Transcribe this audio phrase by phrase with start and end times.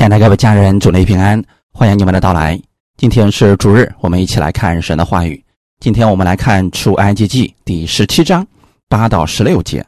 [0.00, 1.44] 亲爱的各位家人，主内平安，
[1.74, 2.58] 欢迎你们的到来。
[2.96, 5.44] 今天是主日，我们一起来看神的话语。
[5.78, 8.46] 今天我们来看出埃及记第十七章
[8.88, 9.84] 八到十六节。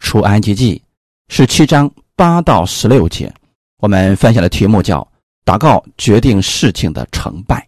[0.00, 0.82] 出埃及记
[1.28, 3.32] 十七章八到十六节，
[3.78, 5.06] 我们分享的题目叫
[5.46, 7.64] “祷告决定事情的成败”。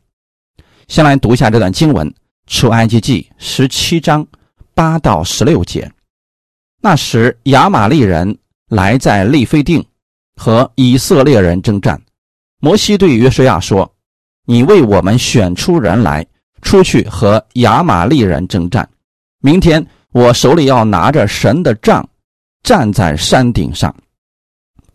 [0.88, 2.12] 先来读一下这段经文：
[2.48, 4.26] 出埃及记十七章
[4.74, 5.88] 八到十六节。
[6.80, 8.36] 那时亚玛利人
[8.70, 9.86] 来在利非定。
[10.36, 12.00] 和以色列人征战，
[12.60, 13.90] 摩西对约书亚说
[14.44, 16.24] ：“你为我们选出人来，
[16.60, 18.88] 出去和亚玛利人征战。
[19.40, 22.06] 明天我手里要拿着神的杖，
[22.62, 23.92] 站在山顶上。”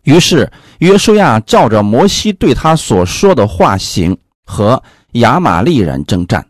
[0.04, 6.44] 于是约书亚照着摩西对他所说的话行，和亚玛利人征战。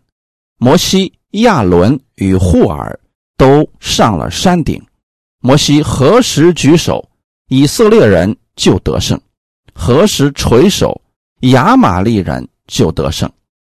[0.58, 2.98] 摩西、亚伦与户尔
[3.36, 4.80] 都上了山顶。
[5.40, 7.08] 摩西何时举手，
[7.48, 8.36] 以色列人。
[8.62, 9.20] 就得胜，
[9.74, 11.02] 何时垂手，
[11.40, 13.28] 亚玛利人就得胜。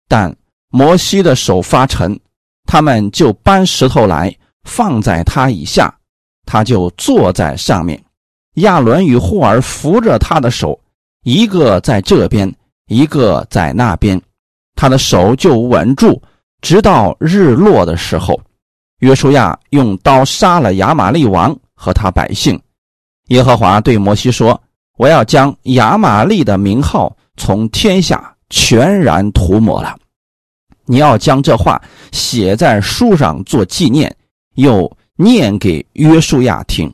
[0.07, 0.31] 但
[0.69, 2.21] 摩西的手发沉，
[2.67, 4.31] 他们就搬石头来
[4.65, 5.91] 放在他以下，
[6.45, 7.99] 他就坐在上面。
[8.57, 10.79] 亚伦与霍尔扶着他的手，
[11.23, 12.55] 一个在这边，
[12.89, 14.21] 一个在那边，
[14.77, 16.21] 他的手就稳住，
[16.61, 18.39] 直到日落的时候。
[18.99, 22.61] 约书亚用刀杀了亚玛利王和他百姓。
[23.29, 24.61] 耶和华对摩西说。
[24.97, 29.97] 我要将亚玛利的名号从天下全然涂抹了。
[30.87, 31.81] 你要将这话
[32.13, 34.15] 写在书上做纪念，
[34.55, 36.93] 又念给约书亚听。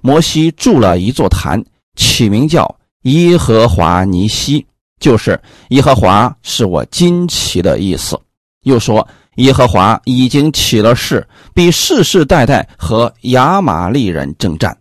[0.00, 1.62] 摩西筑了一座坛，
[1.96, 4.64] 起名叫耶和华尼西，
[4.98, 8.18] 就是耶和华是我惊奇的意思。
[8.62, 14.76] 又说耶和华已经起了誓，必世世代代和亚玛利人征战。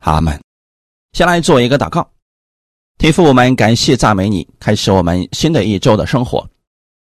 [0.00, 0.40] 阿门。
[1.12, 2.08] 先来做一个祷告，
[2.96, 6.48] 天父，我们感谢赞美你，开始我们新的一周的生活。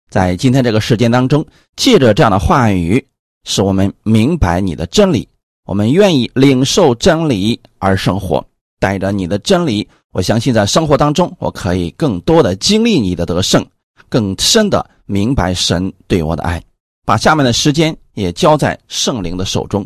[0.09, 3.05] 在今天这个时间当中，借着这样的话语，
[3.43, 5.29] 使我们明白你的真理，
[5.67, 8.43] 我们愿意领受真理而生活。
[8.79, 13.63] 带着你的真理，我相信在生活当中，我可以更多的经历你的得胜，
[14.09, 16.59] 更深的明白神对我的爱。
[17.05, 19.85] 把下面的时间也交在圣灵的手中。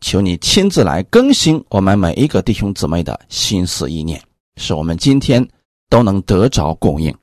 [0.00, 4.22] 求你亲自来更新我们每一个弟兄姊妹的心思意念，
[4.56, 5.46] 使我们今天
[5.88, 7.14] 都能得着供应。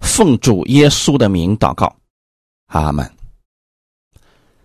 [0.00, 1.94] 奉主耶稣的名祷告，
[2.66, 3.10] 阿门。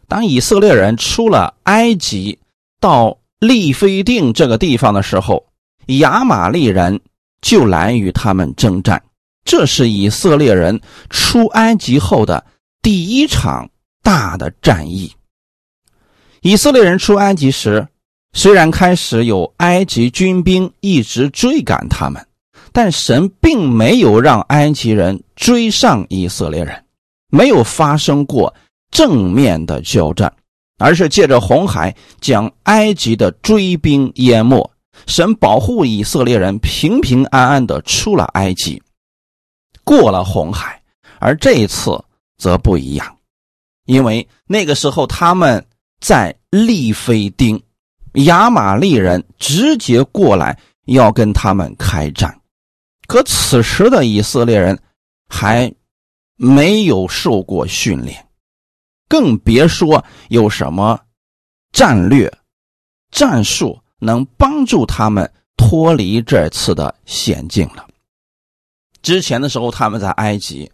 [0.07, 2.39] 当以色列人出了埃及，
[2.79, 5.45] 到利非定这个地方的时候，
[5.87, 6.99] 亚玛利人
[7.41, 9.03] 就来与他们征战。
[9.43, 12.45] 这是以色列人出埃及后的
[12.81, 13.69] 第一场
[14.01, 15.13] 大的战役。
[16.41, 17.87] 以色列人出埃及时，
[18.33, 22.25] 虽然开始有埃及军兵一直追赶他们，
[22.71, 26.85] 但神并没有让埃及人追上以色列人，
[27.29, 28.53] 没有发生过
[28.91, 30.31] 正面的交战，
[30.77, 34.69] 而是借着红海将埃及的追兵淹没。
[35.07, 38.81] 神保护以色列人平平安安的出了埃及，
[39.83, 40.79] 过了红海。
[41.19, 41.99] 而这一次
[42.37, 43.17] 则不一样，
[43.85, 45.65] 因为那个时候他们。
[45.99, 47.61] 在利非丁，
[48.25, 52.39] 亚玛利人直接过来要跟他们开战，
[53.07, 54.79] 可此时的以色列人
[55.27, 55.73] 还
[56.35, 58.27] 没有受过训练，
[59.09, 60.99] 更别说有什么
[61.71, 62.31] 战略、
[63.11, 67.87] 战术能帮助他们脱离这次的险境了。
[69.01, 70.71] 之前的时候，他们在埃及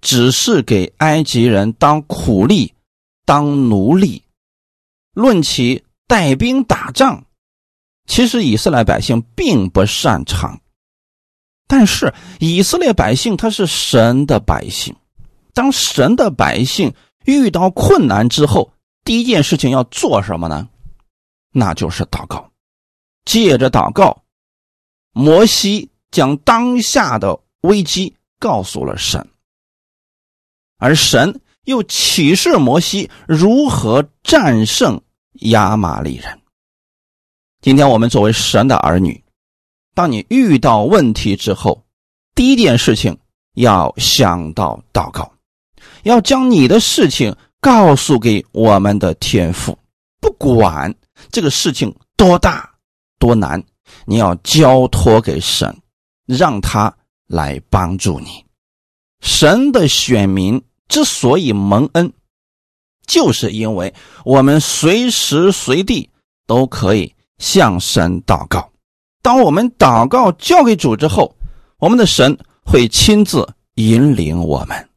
[0.00, 2.72] 只是给埃及人当苦力、
[3.24, 4.22] 当奴隶。
[5.12, 7.24] 论起带兵打仗，
[8.06, 10.60] 其实以色列百姓并不擅长。
[11.66, 14.94] 但是以色列百姓他是神的百姓，
[15.52, 18.72] 当神的百姓遇到困难之后，
[19.04, 20.68] 第一件事情要做什么呢？
[21.52, 22.50] 那就是祷告。
[23.24, 24.24] 借着祷告，
[25.12, 29.28] 摩西将当下的危机告诉了神，
[30.78, 31.40] 而神。
[31.64, 35.00] 又启示摩西如何战胜
[35.40, 36.40] 亚玛力人。
[37.60, 39.22] 今天我们作为神的儿女，
[39.94, 41.84] 当你遇到问题之后，
[42.34, 43.16] 第一件事情
[43.54, 45.32] 要想到祷告，
[46.02, 49.78] 要将你的事情告诉给我们的天父，
[50.20, 50.92] 不管
[51.30, 52.68] 这个事情多大
[53.20, 53.62] 多难，
[54.04, 55.72] 你要交托给神，
[56.26, 56.92] 让他
[57.28, 58.44] 来帮助你。
[59.20, 60.60] 神的选民。
[60.88, 62.12] 之所以蒙恩，
[63.06, 63.92] 就是因为
[64.24, 66.10] 我们随时随地
[66.46, 68.70] 都可以向神祷告。
[69.22, 71.34] 当我们祷告交给主之后，
[71.78, 74.88] 我们的神会亲自引领我们。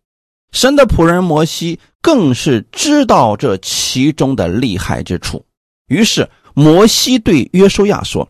[0.51, 5.45] 神的仆人摩西更是知道这其中的厉害之处，
[5.87, 8.29] 于是摩西对约书亚说：“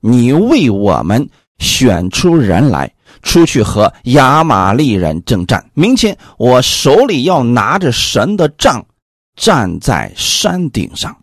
[0.00, 1.28] 你为我们
[1.58, 2.92] 选出人来，
[3.22, 5.70] 出去和亚玛利人征战。
[5.74, 8.84] 明天我手里要拿着神的杖，
[9.36, 11.16] 站在山顶上。”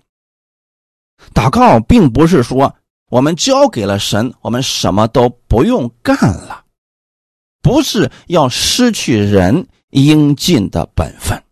[1.33, 2.75] 祷告并不是说
[3.10, 6.63] 我们交给了神，我们什么都不用干了，
[7.62, 9.68] 不是要失去人。
[9.94, 11.44] 应尽的本分，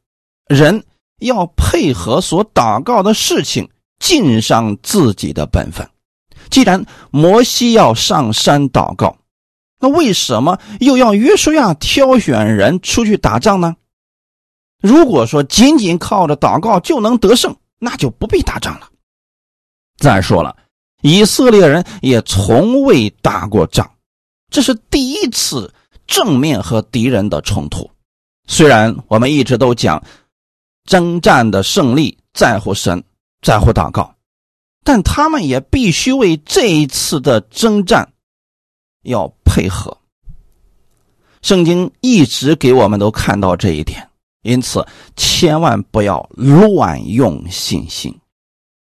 [0.48, 0.86] 人
[1.18, 5.86] 要配合所祷告的事情，尽上自己的本分。
[6.50, 9.18] 既然摩西要上山祷告，
[9.80, 13.76] 那为什么又要约书亚挑选人出去打仗呢？
[14.82, 18.90] 如果说仅仅靠着祷告就能得胜，那就不必打仗了。
[19.98, 20.56] 再说了，
[21.02, 23.90] 以色列人也从未打过仗，
[24.50, 25.74] 这是第一次
[26.08, 27.90] 正面和敌人的冲突。
[28.48, 30.02] 虽然我们一直都讲，
[30.86, 33.04] 征战的胜利在乎神，
[33.42, 34.16] 在乎祷告，
[34.84, 38.14] 但他们也必须为这一次的征战
[39.04, 39.98] 要配合。
[41.42, 44.10] 圣经一直给我们都看到这一点，
[44.42, 44.86] 因此
[45.16, 48.14] 千万不要乱用信心。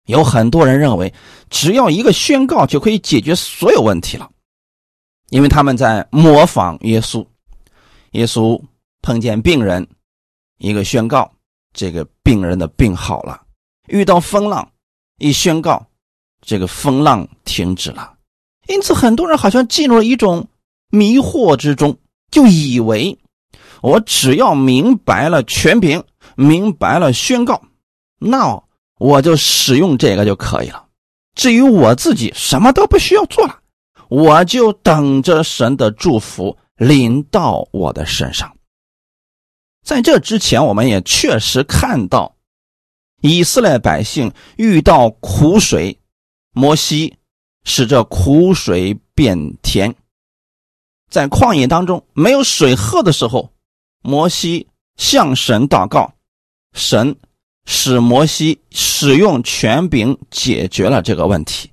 [0.05, 1.13] 有很多人认为，
[1.49, 4.29] 只要一个宣告就可以解决所有问题了，
[5.29, 7.25] 因为他们在模仿耶稣，
[8.11, 8.61] 耶稣。
[8.99, 9.87] 碰见病人，
[10.57, 11.31] 一个宣告，
[11.71, 13.39] 这个病人的病好了；
[13.87, 14.69] 遇到风浪，
[15.17, 15.86] 一宣告，
[16.47, 18.13] 这个风浪停止了。
[18.67, 20.47] 因此，很多人好像进入了一种
[20.89, 21.97] 迷惑之中，
[22.31, 23.19] 就以为
[23.81, 26.03] 我只要明白了全凭，
[26.35, 27.61] 明白了宣告，
[28.17, 28.63] 那
[28.97, 30.85] 我就使用这个就可以了。
[31.35, 33.59] 至于我自己，什么都不需要做了，
[34.07, 38.55] 我就等着神的祝福临到我的身上。
[39.85, 42.35] 在这之前，我们也确实看到，
[43.21, 45.97] 以色列百姓遇到苦水，
[46.57, 47.15] 摩西
[47.65, 49.93] 使这苦水变甜。
[51.07, 53.53] 在旷野当中没有水喝的时候，
[54.01, 56.11] 摩西向神祷告，
[56.73, 57.15] 神
[57.67, 61.71] 使摩西使用权柄解决了这个问题。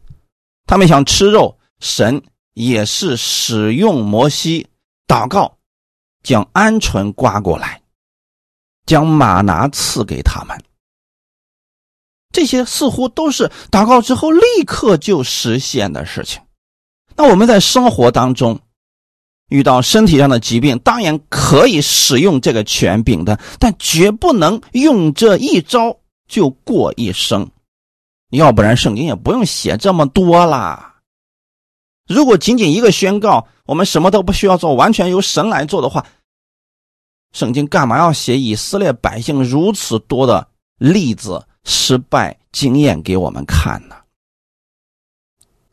[0.66, 2.22] 他们想吃肉，神
[2.52, 4.66] 也是使用摩西
[5.06, 5.56] 祷告，
[6.22, 7.80] 将鹌鹑刮过来。
[8.84, 10.62] 将马拿赐给他们，
[12.34, 16.42] 这些似乎都是祷告之后立刻就实现的事情。
[17.16, 18.60] 那我们在生活当中
[19.48, 25.96] 遇到身体上的疾病，当然可以使用这个权柄的，但绝不能用这一招
[26.26, 27.48] 就过一生，
[28.30, 30.96] 要不然圣经也不用写这么多啦。
[32.08, 36.04] 如果仅仅一个宣告，我们什么都不需要做，完全由神来做的话。
[37.32, 40.48] 圣经干嘛要写以色列百姓如此多的
[40.78, 43.96] 例子、失败经验给我们看呢？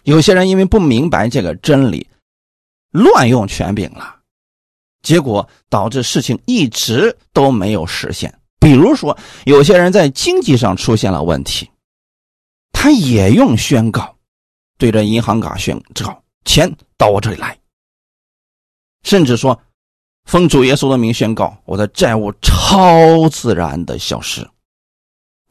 [0.03, 2.07] 有些人因为不明白这个真理，
[2.91, 4.19] 乱用权柄了，
[5.03, 8.33] 结果导致事情一直都没有实现。
[8.59, 11.69] 比如说，有些人在经济上出现了问题，
[12.71, 14.15] 他也用宣告，
[14.77, 17.59] 对着银行卡宣告钱到我这里来，
[19.03, 19.61] 甚至说。
[20.25, 24.47] 奉主耶稣的名宣告，我的债务超自然的消失，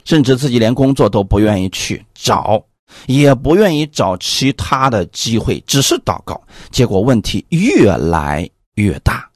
[0.04, 2.62] 甚至自己连工作都不愿意去找，
[3.06, 6.40] 也不愿意找其他的机会，只是祷告，
[6.70, 9.30] 结果问题越来越大。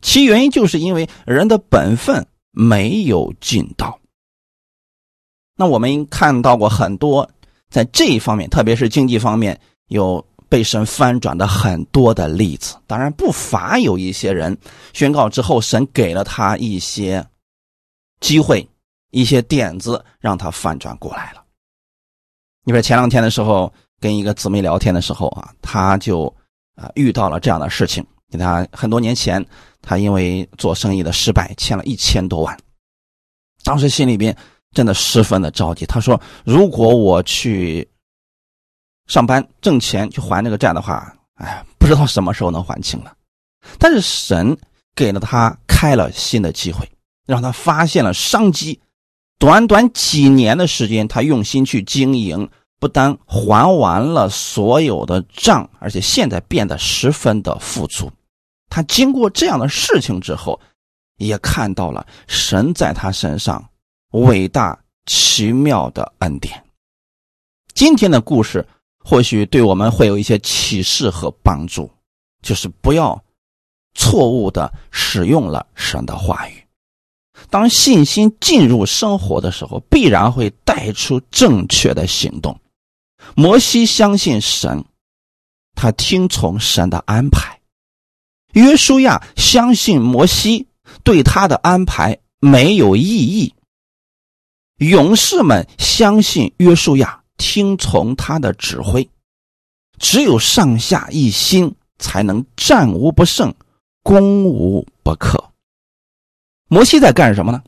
[0.00, 3.98] 其原因就是因为人的本分没有尽到。
[5.56, 7.28] 那我们看到过很多
[7.70, 10.24] 在这一方面，特别是经济方面有。
[10.48, 14.54] 被神翻转的很多的例子，当然不乏有一些人
[14.92, 17.26] 宣告之后，神给了他一些
[18.20, 18.68] 机会、
[19.12, 21.42] 一些点子，让他翻转过来了。
[22.64, 26.26] 你说前两天的时候跟一个姊妹聊天的时候啊，他就
[26.74, 28.04] 啊遇到了这样的事情。
[28.30, 29.44] 给他很多年前，
[29.82, 32.58] 他因为做生意的失败，欠了一千多万，
[33.62, 34.34] 当时心里边
[34.70, 35.84] 真的十分的着急。
[35.84, 37.86] 他说：“如果我去……”
[39.06, 43.14] 上班挣钱去还那个债的话，哎，不知道什么时候能还清了。
[43.78, 44.56] 但是神
[44.94, 46.90] 给了他开了新的机会，
[47.26, 48.80] 让他发现了商机。
[49.42, 58.08] 短短几年的时间，他用心去经营，不但还完了所有的账，而且现在变得十分的富足。
[58.70, 60.60] 他经过这样的事情之后，
[61.18, 63.68] 也看到了神在他身上
[64.12, 66.62] 伟大奇妙的恩典。
[67.74, 68.64] 今天的故事。
[69.04, 71.90] 或许对我们会有一些启示和帮助。
[72.40, 73.20] 就是不要
[73.94, 76.61] 错误的使用了神的话语。
[77.52, 82.58] 当信心进入生活的时候，必然会带出正确的行动。
[83.36, 84.82] 摩西相信神，
[85.74, 87.60] 他听从神的安排；
[88.54, 90.66] 约书亚相信摩西，
[91.04, 93.54] 对他的安排没有异议。
[94.78, 99.06] 勇士们相信约书亚，听从他的指挥。
[99.98, 103.54] 只有上下一心，才能战无不胜，
[104.02, 105.51] 攻无不克。
[106.72, 107.62] 摩西在干什么呢？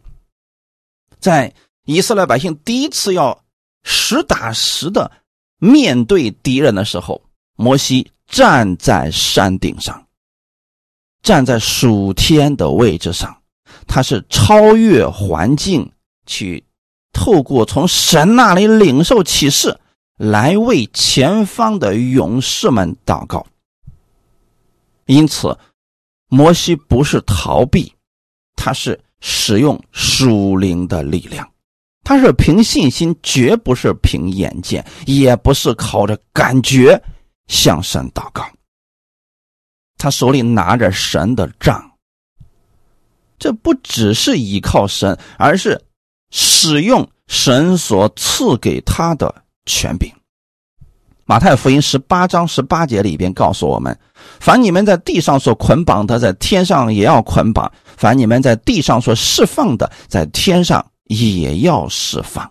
[1.21, 1.53] 在
[1.85, 3.45] 以色列百姓第一次要
[3.83, 5.13] 实打实的
[5.59, 7.21] 面对敌人的时候，
[7.55, 10.07] 摩西站在山顶上，
[11.23, 13.43] 站在属天的位置上，
[13.87, 15.93] 他是超越环境，
[16.25, 16.65] 去
[17.13, 19.79] 透过从神那里领受启示，
[20.17, 23.47] 来为前方的勇士们祷告。
[25.05, 25.59] 因此，
[26.29, 27.93] 摩西不是逃避。
[28.57, 31.49] 他是使用属灵的力量，
[32.03, 37.01] 他是凭信心，绝不是凭眼见，也不是靠着感觉
[37.47, 38.47] 向神祷告。
[39.97, 41.93] 他手里拿着神的杖，
[43.39, 45.81] 这不只是依靠神，而是
[46.31, 49.35] 使用神所赐给他的
[49.65, 50.13] 权柄。
[51.27, 53.99] 马太福音十八章十八节里边告诉我们：
[54.41, 57.67] 凡你们在地上所捆绑的，在天上也要捆绑；
[57.97, 62.51] 凡你们在地上所释放的，在天上也要释放。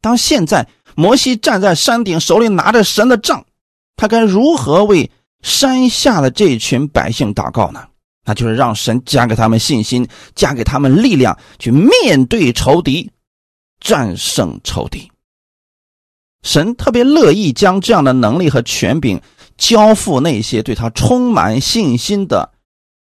[0.00, 3.44] 当现在摩西站在山顶，手里拿着神的杖，
[3.96, 5.10] 他该如何为
[5.42, 7.82] 山下的这群百姓祷告呢？
[8.24, 13.10] 那就是让神加给他们信心，加给他们力量，去面对仇敌，
[13.80, 15.10] 战胜仇敌。
[16.44, 19.20] 神特别乐意将这样的能力和权柄
[19.58, 22.48] 交付那些对他充满信心的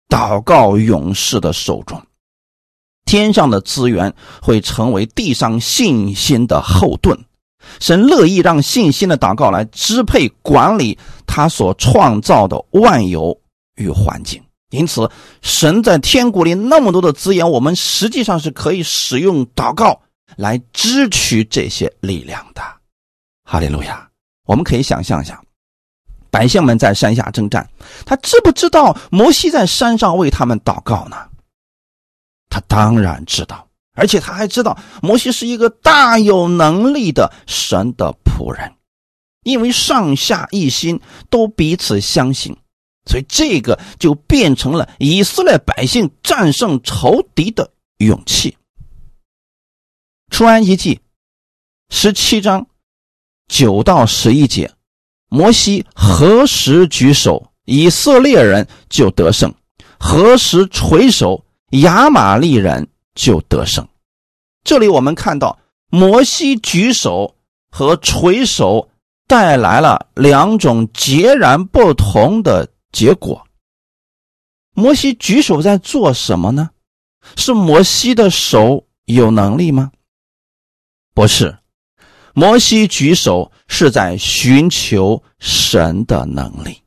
[0.08, 2.02] 祷告勇士的手中，
[3.06, 7.18] 天上的资源会成为地上信心的后盾。
[7.80, 13.40] 神乐意让信心的祷告来支配管理他所创造的万有
[13.76, 14.42] 与环境。
[14.72, 15.10] 因此，
[15.42, 20.02] 神在天国里那么多的资源，我们实际上是可以使用祷告
[20.38, 22.62] 来支取这些力量的。
[23.52, 24.10] 哈利路亚！
[24.46, 25.44] 我们可以想象一下，
[26.30, 27.70] 百姓们在山下征战，
[28.06, 31.18] 他知不知道摩西在山上为他们祷告呢？
[32.48, 38.74] 他当然知道，而且他还知道摩西是一个大有能力的神的仆人，
[39.44, 42.56] 因为上下一心，都彼此相信，
[43.06, 48.58] 所以这个就变成了以色列百姓战胜仇敌的勇气。
[50.30, 51.02] 出埃及记
[51.90, 52.66] 十七章。
[53.52, 54.72] 九到十一节，
[55.28, 59.52] 摩西何时举手，以色列人就得胜；
[60.00, 63.86] 何时垂手，亚玛利人就得胜。
[64.64, 67.36] 这里我们看到，摩西举手
[67.70, 68.90] 和垂手
[69.28, 73.46] 带来了两种截然不同的结果。
[74.74, 76.70] 摩西举手在做什么呢？
[77.36, 79.92] 是摩西的手有能力吗？
[81.14, 81.58] 不是。
[82.34, 86.82] 摩西举手是在寻求神的能力，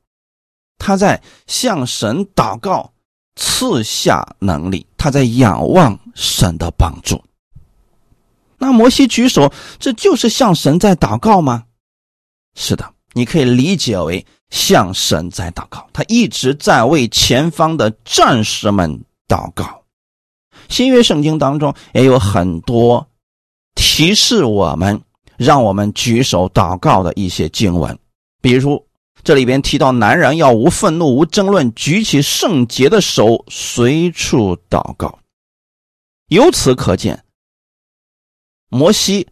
[0.78, 2.92] 他在向神祷告，
[3.36, 7.22] 赐下能力，他在仰望神的帮助。
[8.56, 11.64] 那摩西举手，这就是向神在祷告吗？
[12.54, 19.82] 是的，你可以理解为向神在祷告，他一直在为前方的战士们祷告。
[20.70, 23.06] 新约圣经当中也有很多
[23.74, 25.02] 提示我们。
[25.36, 27.98] 让我们举手祷告的一些经文，
[28.40, 28.86] 比如
[29.22, 35.18] 这里边提到，男人要无愤怒、无争论，举起圣洁的手，随处祷告。
[36.28, 37.24] 由此可见，
[38.68, 39.26] 摩西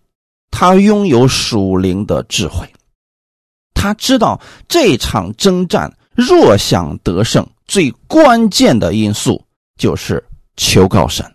[0.50, 2.66] 他拥有属灵的智慧，
[3.74, 9.44] 他知道这场征战若想得胜，最关键的因素
[9.76, 10.22] 就是
[10.56, 11.34] 求告神。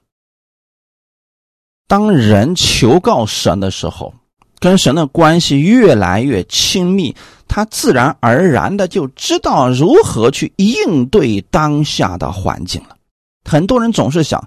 [1.88, 4.14] 当人求告神的时候，
[4.60, 7.16] 跟神的关系越来越亲密，
[7.48, 12.98] 他自然而然的就知道如何去应对当下的环境了。
[13.46, 14.44] 很多人总是想，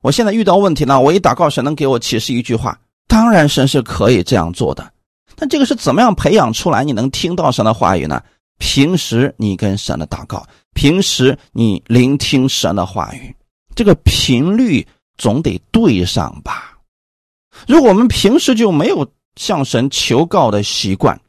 [0.00, 2.78] 我现在遇到问题了，我一祷告，神能给我启示一句话。
[3.06, 4.90] 当然，神是可以这样做的。
[5.36, 6.82] 但这个是怎么样培养出来？
[6.82, 8.22] 你能听到神的话语呢？
[8.58, 13.34] 平时你跟神的祷告，平时你聆听神的话语，
[13.74, 14.86] 这个频率
[15.18, 16.78] 总得对上吧？
[17.68, 19.06] 如果我们平时就没有。
[19.36, 21.20] 向神求告的习惯，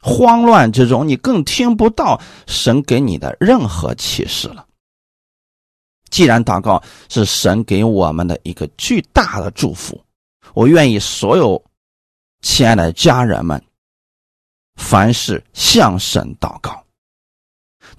[0.00, 4.66] 慌乱之中，你更听不到神给你的任何启示了。
[6.10, 10.02] 既然祷告是神给我们的一个巨大的祝福，
[10.54, 11.62] 我愿意所有
[12.40, 13.62] 亲爱的家人们，
[14.76, 16.82] 凡事向神祷告。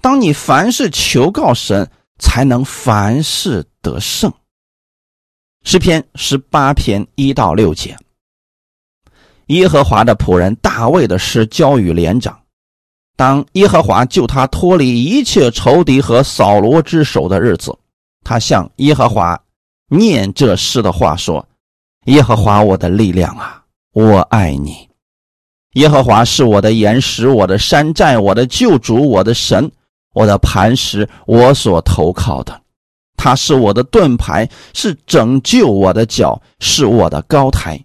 [0.00, 1.88] 当你凡事求告神，
[2.18, 4.32] 才能凡事得胜。
[5.62, 7.96] 诗篇十八篇一到六节。
[9.50, 12.38] 耶和华的仆人大卫的诗交与连长。
[13.16, 17.76] 当耶和华救他脱离一切仇敌和扫罗之手的日子，
[18.22, 19.38] 他向耶和华
[19.88, 21.44] 念这诗的话说
[22.06, 23.60] ：“耶和华我的力量啊，
[23.92, 24.88] 我爱你。
[25.74, 29.70] 耶和华是我的岩石，我的山寨，我的救主，我的神，
[30.14, 32.58] 我的磐石，我所投靠的。
[33.16, 37.78] 他是我的盾牌，是拯救我的脚，是我的高台。”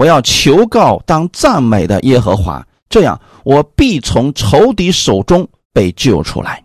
[0.00, 6.64] 我要求告当赞美的耶和华，这样我必从仇敌手中被救出来。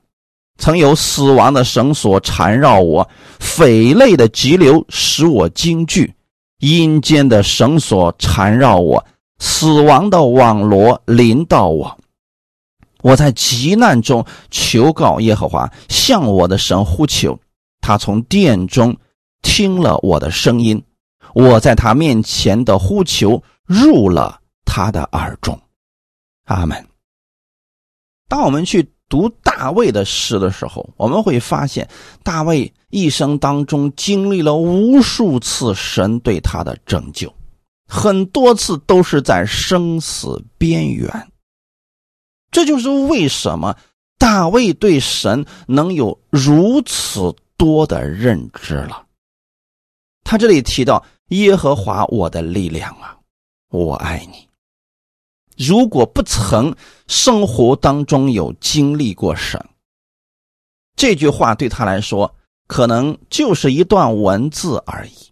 [0.58, 3.06] 曾有死亡的绳索缠绕我，
[3.38, 6.14] 匪类的急流使我惊惧，
[6.60, 9.06] 阴间的绳索缠绕我，
[9.40, 11.98] 死亡的网罗临到我。
[13.02, 17.38] 我在急难中求告耶和华，向我的神呼求，
[17.82, 18.96] 他从殿中
[19.42, 20.82] 听了我的声音。
[21.36, 25.62] 我在他面前的呼求入了他的耳中，
[26.46, 26.88] 阿门。
[28.30, 31.90] 当我们去读大卫的诗的时候，我们会发现
[32.24, 37.36] 大卫一生当中经历了无数次神对他的拯救，
[37.86, 41.10] 很多次都是在生死边缘。
[42.50, 43.76] 这就是为什么
[44.18, 49.06] 大卫对神能有如此多的认知了。
[50.24, 51.06] 他这里提到。
[51.30, 53.18] 耶和华，我的力量啊，
[53.70, 54.48] 我爱你。
[55.58, 56.76] 如果不曾
[57.08, 59.64] 生活当中有经历过神，
[60.96, 62.36] 这句话对他来说
[62.68, 65.32] 可能就是一段文字而已。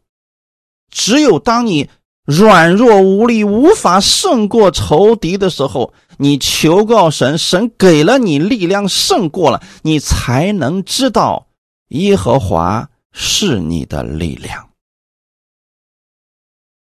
[0.89, 1.89] 只有当你
[2.25, 11.47] 软弱无力、无法胜过仇敌的时候，你求告神，神给了你力量，胜过了，你才能知道
[11.89, 14.69] 耶和华是你的力量。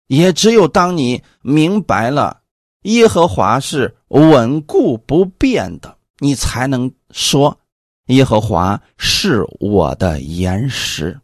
[0.10, 2.41] 也只有当你明白了
[2.82, 7.60] 耶和华是稳固不变的，你才能说
[8.08, 11.19] 耶和华是我的岩石。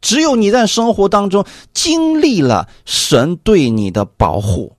[0.00, 1.44] 只有你在生活当中
[1.74, 4.76] 经历了神对你的保护，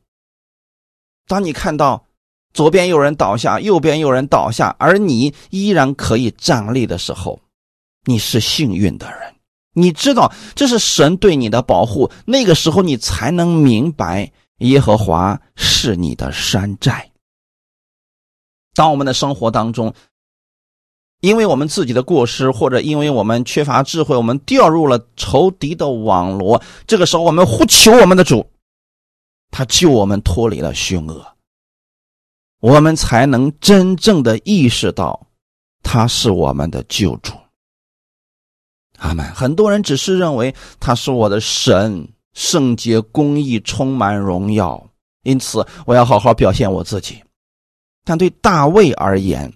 [1.28, 2.08] 当你看到
[2.54, 7.40] 左边有人倒下，右边有人倒下，而你依然可以站立的时候，
[8.06, 9.35] 你是幸运的人。
[9.76, 17.12] 你知道这是神对你的保护，那个时候你才能明白耶和华是你的山寨。
[18.74, 19.94] 当我们的生活当中，
[21.22, 28.50] 因为我们自己的过失，或者因为我们缺乏智慧，我们掉入了仇敌的网罗，这个时候我们呼求我们的主，
[29.52, 31.26] 他救我们脱离了凶恶，
[32.60, 35.28] 我们才能真正的意识到
[35.84, 37.34] 他是我们的救主。
[38.98, 39.26] 阿门。
[39.34, 44.90] 很多人只是认为他是我的神，圣洁、公义、充满荣耀，
[45.24, 47.24] 因此我要好好表现我自己。
[48.04, 49.52] 但对大卫而言，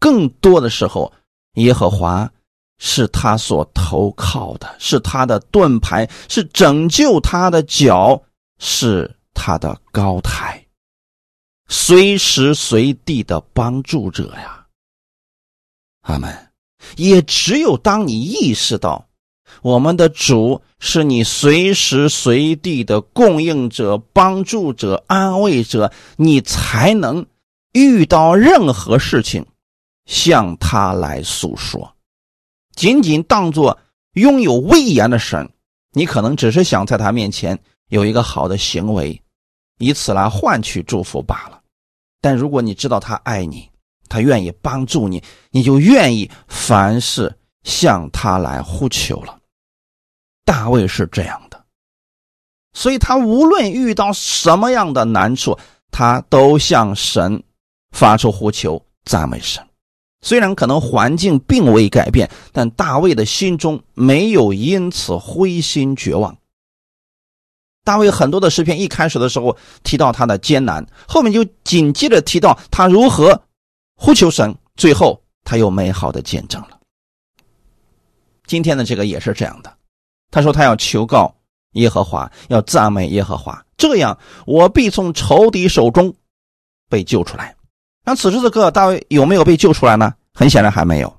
[0.00, 1.12] 更多的时候，
[1.54, 2.30] 耶和华
[2.78, 8.20] 是他所投靠的，是他的盾牌，是拯救他的脚，
[8.58, 10.66] 是他的高台，
[11.68, 14.66] 随时随地的帮助者呀。
[16.02, 16.47] 阿门。
[16.96, 19.06] 也只有当你意识到
[19.62, 27.26] 我们的主是你随时随地的供应者、帮助者、安慰者，你才能
[27.72, 29.44] 遇到任何事情
[30.06, 31.94] 向他来诉说。
[32.76, 33.76] 仅仅当做
[34.12, 35.50] 拥有威严的神，
[35.92, 39.20] 你可能只是想在他面前有一个好的行为，
[39.78, 41.60] 以此来换取祝福罢了。
[42.20, 43.67] 但如果你知道他爱你，
[44.08, 49.38] 他愿意帮助你，你就愿意凡事向他来呼求了。
[50.44, 51.62] 大卫是这样的，
[52.72, 55.58] 所以他无论遇到什么样的难处，
[55.90, 57.42] 他都向神
[57.90, 59.62] 发出呼求，赞美神。
[60.20, 66.36] 虽然可能环境并未改变，但大卫的心中没有因此灰心绝望。
[67.84, 73.42] 大卫很多的诗篇一开始的时候提到他的艰难，后面就紧接着提到他如何。
[74.00, 76.78] 呼求神，最后他又美好的见证了。
[78.46, 79.70] 今天的这个也是这样的，
[80.30, 81.34] 他说他要求告
[81.72, 86.14] 耶和华，要赞美耶和华，这样我必从仇敌手中
[86.88, 87.54] 被救出来。
[88.04, 90.14] 那此时此刻，大卫有没有被救出来呢？
[90.32, 91.12] 很显然还没有。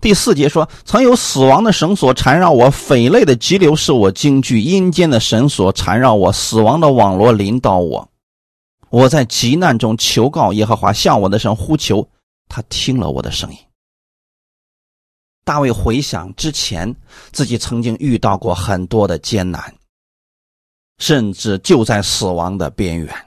[0.00, 8.08] 第四节说：“曾有死亡的绳索缠绕我，匪类的急流是我惊惧；阴间的绳索缠绕我，死亡的网络临到我。
[8.90, 12.08] 我在急难中求告耶和华，向我的神呼求，
[12.48, 13.58] 他听了我的声音。”
[15.44, 16.94] 大卫回想之前
[17.32, 19.74] 自己曾经遇到过很多的艰难，
[20.98, 23.26] 甚至就在死亡的边缘，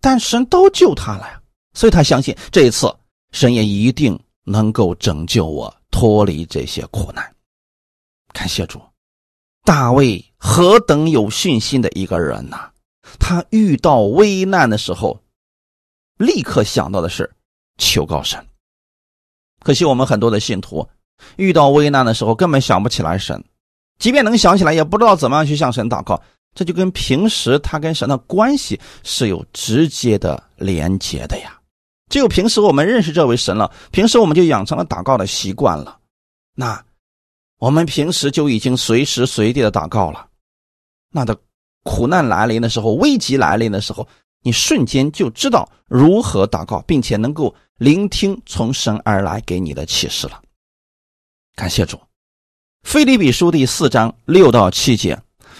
[0.00, 1.40] 但神都救他了呀，
[1.74, 2.94] 所以他相信这一次
[3.32, 4.18] 神也一定。
[4.48, 7.34] 能够拯救我脱离这些苦难，
[8.32, 8.80] 感谢主。
[9.64, 12.70] 大卫何等有信心的一个人呐！
[13.18, 15.20] 他遇到危难的时候，
[16.18, 17.30] 立刻想到的是
[17.78, 18.46] 求告神。
[19.60, 20.88] 可惜我们很多的信徒
[21.36, 23.42] 遇到危难的时候，根本想不起来神，
[23.98, 26.22] 即便能想起来，也不知道怎么样去向神祷告。
[26.54, 31.60] 这就跟平时他跟神的关系是有直接的连接的呀。
[32.08, 35.98] 只有平时我们认识这位神了，平时我们就养成了祷告的习惯了，
[36.54, 36.82] 那
[37.58, 40.28] 我们平时就已经随时随地的祷告了。
[41.10, 41.36] 那的
[41.86, 44.06] 苦难来临的时候，危急来临的时候，
[44.42, 50.42] 你瞬间就知道如何祷告，并且能够聆听从神而来给你的启示了。
[51.54, 51.96] 感谢主，
[52.82, 55.16] 《腓立比书》第四章六到七节，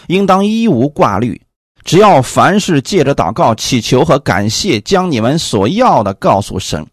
[0.08, 1.40] 应当一无挂虑。
[1.84, 6.84] 只要凡事借着祷告、祈求和感谢，将你们所要的告诉神，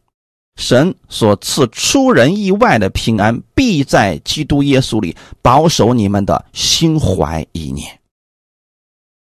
[0.57, 7.99] 神所赐出人意外的平安，必在基督耶稣里保守你们的心怀意念。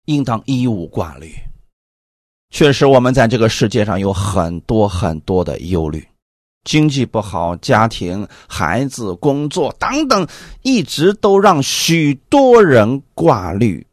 [0.06, 1.32] 应当一无挂虑。
[2.50, 6.06] 确实，我们在这个世界上有很多很多的忧虑，
[6.62, 10.26] 经济不好，家庭、孩子、工作等等，
[10.62, 13.84] 一直都让许多人挂虑。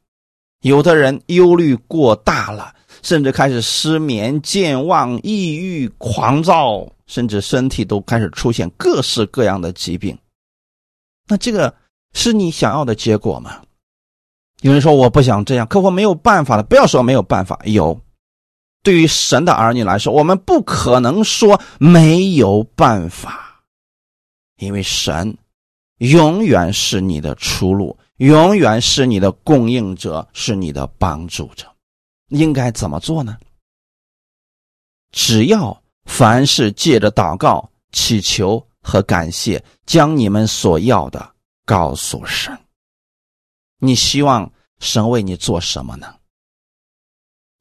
[0.61, 2.71] 有的人忧虑过大了，
[3.01, 10.15] 甚至开始失眠、健忘、抑郁、狂躁，甚至身体都开始出现各式各样的疾病。
[11.27, 11.73] 那这个
[12.13, 13.59] 是你想要的结果吗？
[14.61, 16.63] 有人说我不想这样，可我没有办法了。
[16.63, 17.99] 不要说没有办法，有。
[18.83, 23.61] 对于神的儿女来说，我们不可能说没有办法，
[24.57, 25.37] 因为神
[25.97, 27.97] 永远是你的出路。
[28.17, 31.65] 永远是你的供应者，是你的帮助者，
[32.27, 33.35] 应该怎么做呢？
[35.11, 41.31] 只要凡事借着祷告、祈求和感谢，将你们所要的
[41.65, 42.55] 告诉神。
[43.81, 46.15] 你希望神为你做什么呢？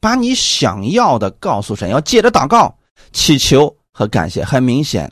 [0.01, 2.79] 把你想要的告诉神，要借着祷告、
[3.13, 4.45] 祈求和感谢。
[4.45, 5.11] 很明显，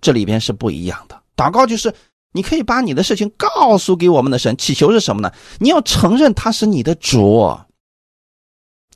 [0.00, 1.22] 这里边是不一样的。
[1.36, 1.94] 祷告就是。
[2.36, 5.32] 你可以把你的事情告诉给我们的神，祈求是什么呢？
[5.60, 7.56] 你要承认他是你的主。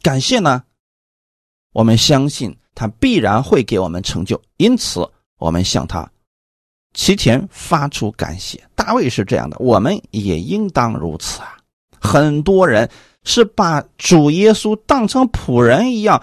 [0.02, 0.64] 感谢呢，
[1.72, 6.10] 我们相信他必然会给我们成就，因此我们向他
[6.98, 8.60] 提前发出感谢。
[8.74, 11.56] 大卫是这样的，我们也应当如此啊！
[12.00, 12.90] 很多人
[13.22, 16.20] 是把主耶稣当成仆人一样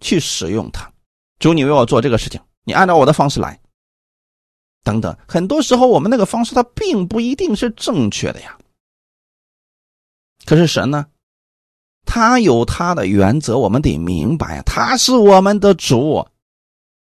[0.00, 0.92] 去使用他。
[1.38, 3.58] 主，你为我做这个事情，你按照我的方式来。
[4.82, 8.58] 等等，很多时候我们那个方式它并不一定是正确的呀。
[10.44, 11.06] 可是神呢，
[12.04, 16.26] 他有他的原则，我们得明白，他是我们的主，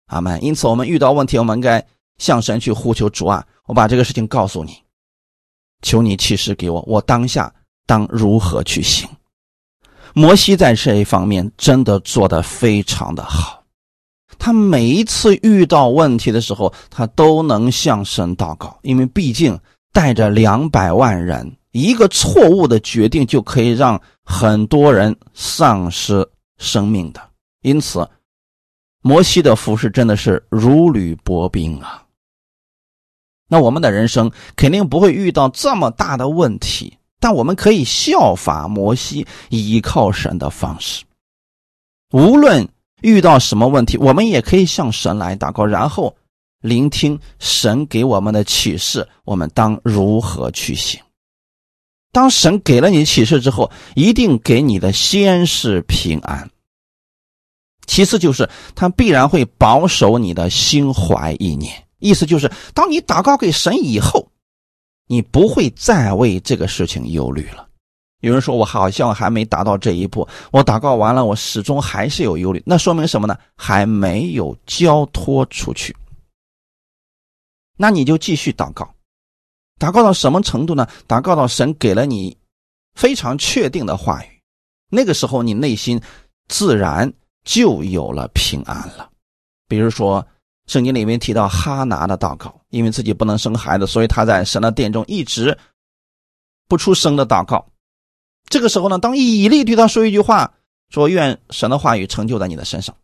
[0.06, 0.42] 阿门。
[0.42, 1.86] 因此，我们遇到问题，我们该
[2.20, 3.44] 向神去呼求主啊！
[3.64, 4.76] 我把这个事情告诉你，
[5.82, 7.52] 求你启示给我，我当下
[7.86, 9.08] 当如何去行。
[10.12, 13.64] 摩西在这一方面真的做得非常的好。
[14.38, 19.58] 他每一次遇到问题的时候，他都能向神祷告，因为毕竟
[19.92, 26.28] 带着两百万人，一个错误的决定就可以让很多人丧失
[26.58, 27.20] 生命的。
[27.62, 28.06] 因此，
[29.02, 32.02] 摩西的服饰真的是如履薄冰啊。
[33.50, 41.04] 那我们的人生肯定不会遇到这么大的问题，但我们可以效法摩西，依靠神的方式，
[42.12, 42.66] 无论。
[43.02, 46.14] 遇到什么问题，我们也可以向神来祷告，然后
[46.60, 51.00] 聆听神给我们的启示，我们当如何去行？
[52.12, 56.50] 当神给了你启示之后，一定给你的先是平安，
[57.86, 61.72] 其次就是他必然会保守你的心怀意念。
[62.00, 64.26] 意思就是，当你祷告给神以后，
[65.06, 67.68] 你不会再为这个事情忧虑了。
[68.20, 73.34] 有人说我好像还没达到这一步，我祷告完了，我始终还是有忧虑，那说明什么呢？
[73.56, 75.96] 还没有交托出去。
[77.78, 78.94] 那你就继续祷告，
[79.78, 80.86] 祷告到什么程度呢？
[81.08, 82.36] 祷告到神给了你
[82.94, 84.40] 非常确定的话语，
[84.90, 85.98] 那个时候你内心
[86.48, 87.10] 自然
[87.42, 89.10] 就有了平安了。
[89.66, 90.26] 比如说，
[90.70, 95.58] 圣经里面提到哈拿的祷告，因为自己不能生孩子，所以他在神的殿中一直
[96.68, 97.66] 不出声的祷告。
[98.48, 100.54] 这个时候呢，当以利对他说一句话，
[100.88, 102.94] 说愿神的话语成就在你的身上。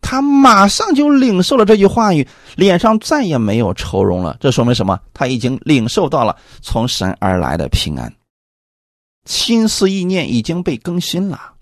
[0.00, 4.36] 他马上就领受了这句话语，脸上再也没有愁容了。
[4.40, 4.98] 这说明什么？
[5.14, 8.12] 他已经领受到了从神而来的平安，
[9.24, 11.54] 心思意念已经被更新了。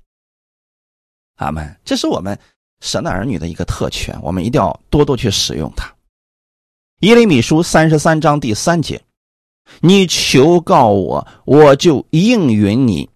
[1.36, 1.78] 阿门。
[1.84, 2.38] 这是我们
[2.80, 5.92] 神的儿女的一个特权，我们一定要多多去使用它。
[7.00, 9.00] 耶利米书三十三章第三节
[9.80, 13.08] ：“你求告我，我就应允你，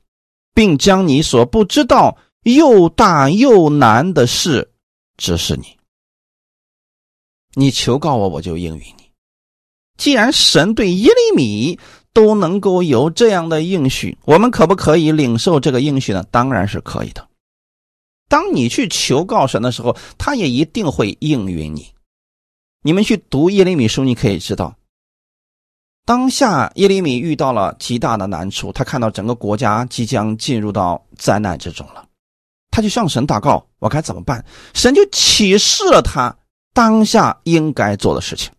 [0.55, 4.71] 并将你所不知道又大又难的事。”
[5.19, 5.77] 指示你，
[7.55, 9.05] 你求告我，我就应允你。
[9.97, 11.79] 既然神对耶利米
[12.13, 16.25] 都能够有这样的应许，我们可不可以领受这个应许呢？
[16.31, 17.29] 当然是可以的。
[18.33, 21.93] 当你去求告神的时候，他也一定会应允你。
[22.83, 24.75] 你们去读耶利米书，你可以知道，
[26.07, 32.09] 当下耶利米遇到了极大的难处，他看到整个国家即将进入到灾难之中了。
[32.71, 34.43] 他就向神祷告：“我该怎么办？”
[34.73, 36.35] 神就启示了他
[36.73, 38.51] 当下应该做的事情。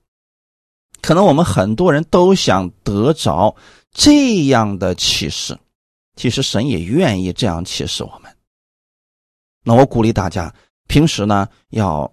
[1.02, 3.56] 可能我们很多人都想得着
[3.92, 5.58] 这样的启示，
[6.16, 8.33] 其实神也愿意这样启示我们。
[9.64, 10.54] 那我鼓励大家，
[10.88, 12.12] 平时呢要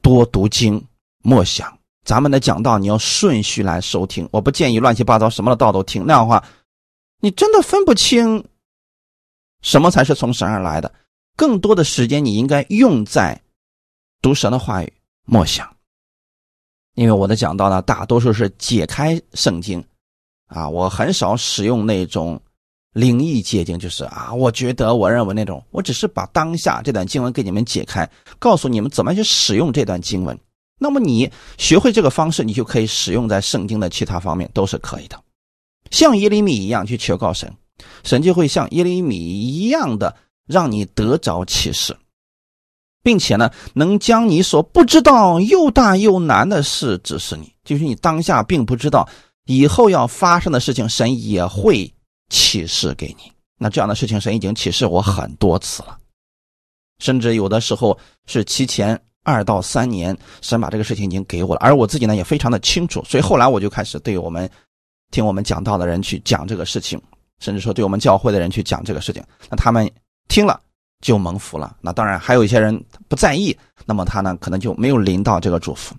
[0.00, 0.82] 多读经、
[1.22, 1.72] 默想。
[2.04, 6.44] 咱们的讲道你要顺序来收听，我不建议乱七八糟什么的道都听，那样的话，
[7.20, 8.44] 你真的分不清
[9.60, 10.94] 什么才是从神而来的。
[11.36, 13.42] 更多的时间你应该用在
[14.22, 14.92] 读神的话语、
[15.24, 15.68] 默想，
[16.94, 19.84] 因为我的讲道呢，大多数是解开圣经，
[20.46, 22.40] 啊，我很少使用那种
[22.96, 30.38] 灵异结晶，就是啊，我觉得我认为那种，我只是把当下这段经文给你们解开，告诉你们怎么去使用这段经文。
[30.78, 35.20] 那么你学会这个方式，你就可以使用在圣经的其他方面，都是可以的。
[35.90, 37.52] 像耶利米一样去求告神，
[38.02, 40.16] 神就会像耶利米一样的。
[40.48, 41.96] 让你得着启示，
[43.02, 49.08] 并且呢，能将你所不知道又大又难的事指示你，就是你当下并不知道
[49.46, 51.92] 以后要发生的事情，神也会
[52.28, 53.32] 启示给你。
[53.58, 55.98] 那这样的事情，神已经启示我很多次了，
[56.98, 64.50] 甚至有的时候是提前二到三年，神把这个事情已经给我了，而我自己呢也非常的清楚，所以后来我就开始对我们
[65.10, 67.00] 听我们讲道的人去讲这个事情，
[67.40, 69.90] 甚至说对我们教会的人去讲这个事情，那他们。
[70.28, 70.60] 听了
[71.02, 71.76] 就蒙福了。
[71.80, 75.94] 那当然还有一些人不在意，那么他呢可能就没有临到这个祝福。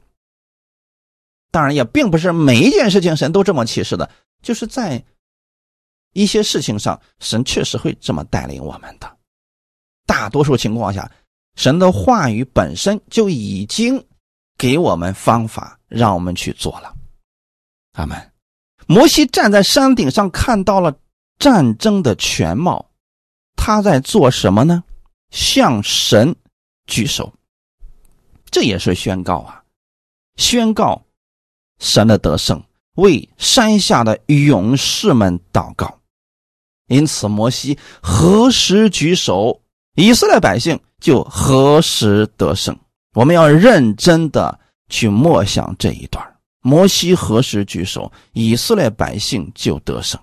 [1.50, 4.10] 当然也并不是每一件事情神都这么启示的，
[4.42, 5.02] 就是在
[6.14, 9.18] 一些事情上神确实会这么带领我们的。
[10.06, 11.12] 大多数情况下，
[11.56, 14.04] 神的话语本身就已经
[14.58, 16.94] 给我们方法，让我们去做了。
[17.94, 18.32] 阿门。
[18.88, 20.98] 摩西站在山顶上看到了
[21.40, 22.90] 战争的全貌。
[23.56, 24.82] 他在做什么呢？
[25.30, 26.34] 向神
[26.86, 27.34] 举手，
[28.50, 29.62] 这也是宣告啊，
[30.38, 31.04] 宣告
[31.80, 35.97] 神的得胜，为山下的勇士们祷告。
[36.88, 39.62] 因此，摩西何时举手，
[39.96, 42.78] 以色列百姓就何时得胜。
[43.14, 46.26] 我们要认真的去默想这一段：
[46.62, 50.20] 摩西何时举手，以色列百姓就得胜。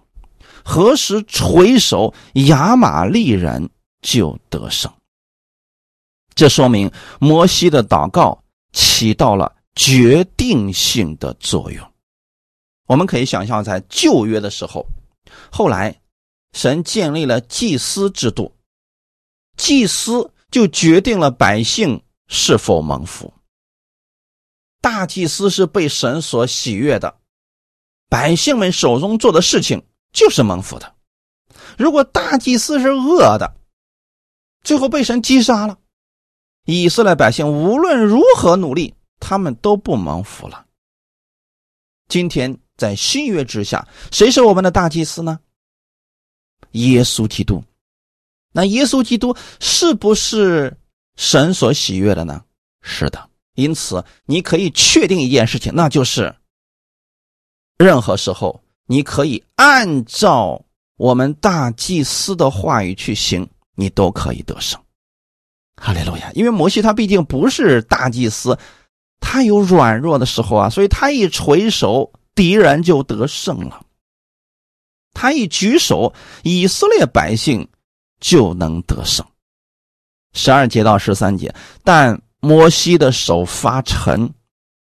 [0.64, 2.14] 何时垂手，
[2.46, 3.68] 亚玛利人
[4.00, 4.90] 就得胜。
[6.34, 11.86] 这说明摩西的祷告起到了决定性的作用。
[12.86, 14.86] 我们可以想象，在旧约的时候，
[15.50, 15.94] 后来
[16.54, 18.56] 神建立了祭司制度，
[19.58, 23.34] 祭司就决定了百姓是否蒙福。
[24.80, 27.18] 大祭司是被神所喜悦的，
[28.08, 29.84] 百姓们手中做的事情。
[30.14, 30.94] 就是蒙福的。
[31.76, 33.56] 如果大祭司是恶的，
[34.62, 35.76] 最后被神击杀了，
[36.66, 40.66] 以色列百姓无论如何努力，他们都不蒙福了。
[42.06, 45.40] 今天在新约之下，谁是我们的大祭司呢？
[46.74, 47.62] 耶稣基督。
[48.52, 50.76] 那耶稣基督是不是
[51.16, 52.44] 神所喜悦的呢？
[52.82, 53.28] 是的。
[53.54, 56.34] 因此，你可以确定一件事情，那就是
[57.78, 58.60] 任何时候。
[58.86, 60.62] 你可以按照
[60.98, 64.78] 我们大祭司的话语去行，你都可以得胜。
[65.80, 66.30] 哈利路亚！
[66.34, 68.58] 因为摩西他毕竟不是大祭司，
[69.20, 73.80] 他有软弱的时候啊，所以他一垂手，敌人就得胜了；
[75.14, 77.66] 他一举手，以色列百姓
[78.20, 79.24] 就能得胜。
[80.32, 84.28] 十二节到十三节，但摩西的手发沉，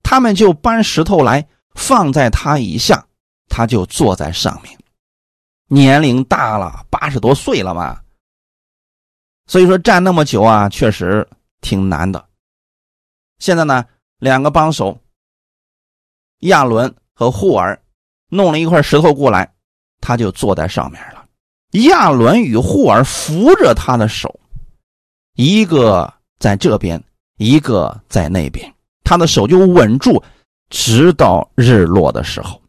[0.02, 3.04] 他们就搬石头来放在他以下，
[3.48, 4.78] 他就坐在上面。
[5.66, 8.00] 年龄大了，八十多岁了嘛，
[9.46, 11.28] 所以说站那么久啊，确实
[11.60, 12.24] 挺难的。
[13.38, 13.84] 现在呢，
[14.18, 14.98] 两个帮手
[16.40, 17.80] 亚伦和护尔
[18.28, 19.52] 弄了一块石头过来，
[20.00, 21.24] 他就坐在上面了。
[21.88, 24.40] 亚伦与护尔扶着他的手，
[25.34, 27.02] 一个在这边，
[27.36, 30.22] 一个在那边，他的手就稳住，
[30.68, 32.60] 直到日落的时候。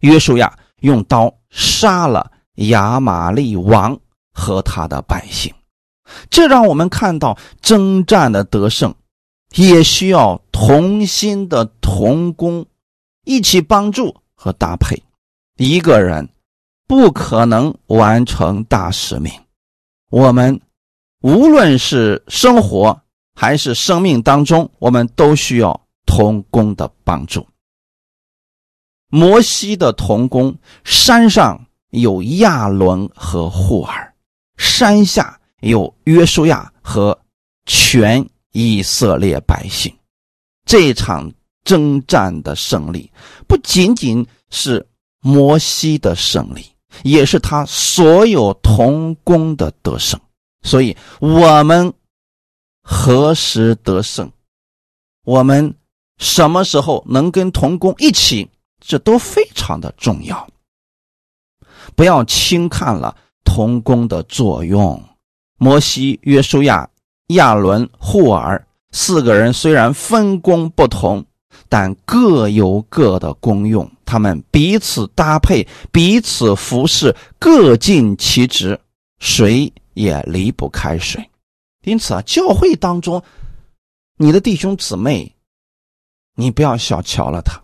[0.00, 3.98] 约书亚用刀杀了亚玛利王
[4.32, 5.52] 和他的百姓，
[6.28, 8.94] 这让我们看到征战的得胜，
[9.54, 12.66] 也需要同心的同工，
[13.24, 15.02] 一起帮助和搭配，
[15.58, 16.26] 一个人。
[16.88, 19.30] 不可能完成大使命。
[20.08, 20.58] 我们
[21.20, 22.98] 无论是生活
[23.34, 27.46] 还是生命当中，我们都需要同工的帮助。
[29.10, 34.14] 摩西的童工，山上有亚伦和户尔，
[34.56, 37.20] 山下有约书亚和
[37.66, 39.94] 全以色列百姓。
[40.64, 41.30] 这场
[41.64, 43.12] 征战的胜利，
[43.46, 44.86] 不仅仅是
[45.20, 46.64] 摩西的胜利。
[47.02, 50.18] 也是他所有同工的得胜，
[50.62, 51.92] 所以我们
[52.82, 54.32] 何时得胜，
[55.24, 55.72] 我们
[56.16, 58.48] 什么时候能跟同工一起，
[58.80, 60.48] 这都非常的重要。
[61.94, 65.00] 不要轻看了同工的作用。
[65.58, 66.88] 摩西、约书亚、
[67.28, 71.24] 亚伦、户尔四个人虽然分工不同。
[71.70, 78.80] 但各有各的功用，他们彼此搭配，彼此服侍，各尽其职，
[79.18, 81.22] 谁也离不开谁。
[81.84, 83.22] 因此啊，教会当中，
[84.16, 85.30] 你的弟兄姊妹，
[86.34, 87.60] 你不要小瞧了他。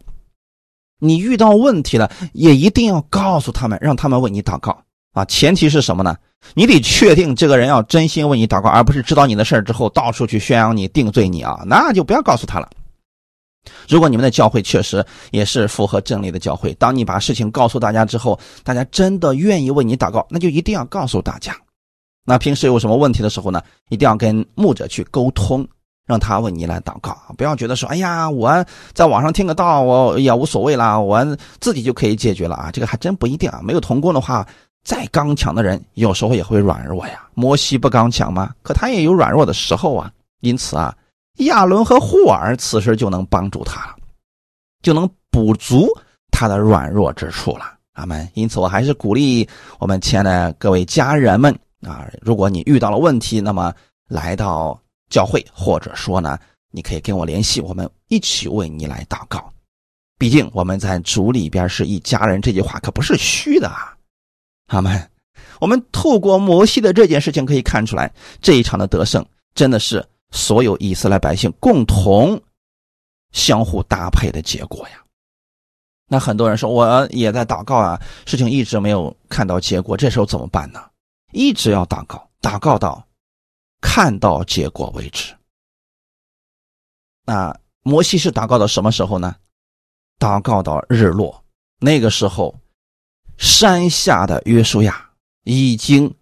[1.00, 4.78] 你遇到问题了，也一定要告诉他们，让他们为你祷告
[5.12, 5.24] 啊。
[5.24, 6.14] 前提是什么呢？
[6.52, 12.70] 你得确定这个人要真心为你祷告，而不是知道你的事儿之后到处去宣扬你、定罪你啊，那就不要告诉他了。
[13.88, 21.56] 如果你们的教会确实也是符合真理的教会，当你把事情告诉大家之后，大家真的愿意为你祷告，那就一定要告诉大家。
[22.26, 25.66] 那平时有什么问题的时候呢，一定要跟牧者去沟通，
[26.06, 27.16] 让他为你来祷告。
[27.36, 31.22] 不要觉得说，哎呀，我在网上听个道，我也无所谓啦，我
[31.60, 32.70] 自己就可以解决了啊。
[32.70, 33.60] 这个还真不一定啊。
[33.62, 34.46] 没有同工的话，
[34.84, 37.26] 再刚强的人有时候也会软弱呀。
[37.34, 38.54] 摩西不刚强吗？
[38.62, 40.10] 可他也有软弱的时候啊。
[40.40, 40.94] 因此啊。
[41.38, 43.96] 亚伦和霍尔此时就能帮助他了，
[44.82, 45.88] 就能补足
[46.30, 47.76] 他的软弱之处了。
[47.94, 48.28] 阿门。
[48.34, 53.74] 因此，我还是鼓励我们亲爱的各位家人们啊，如果你遇到了问题，那么
[54.08, 56.38] 来到教会，或者说呢，
[56.70, 59.52] 你可以跟我联系，我们一起为你来祷告。
[60.18, 63.92] 毕竟我们在主里边是一家人，这句话可不是虚的啊。
[64.68, 65.10] 阿门。
[65.60, 70.04] 我们透过摩西的这件事情可以看出来，这一场的得胜真的是。
[70.30, 72.40] 所有以色列百姓共同
[73.32, 75.04] 相互搭配的结果呀。
[76.06, 80.90] 那很多人说，我也在祷告啊，事情一直没有看到结果，这时候怎么办呢？
[81.32, 83.06] 一直要祷告，祷告到
[83.80, 85.34] 看到结果为止。
[87.24, 89.34] 那摩西是祷告到什么时候呢？
[90.18, 91.42] 祷告到日落，
[91.80, 92.54] 那个时候，
[93.36, 95.10] 山下的约书亚
[95.44, 96.14] 已经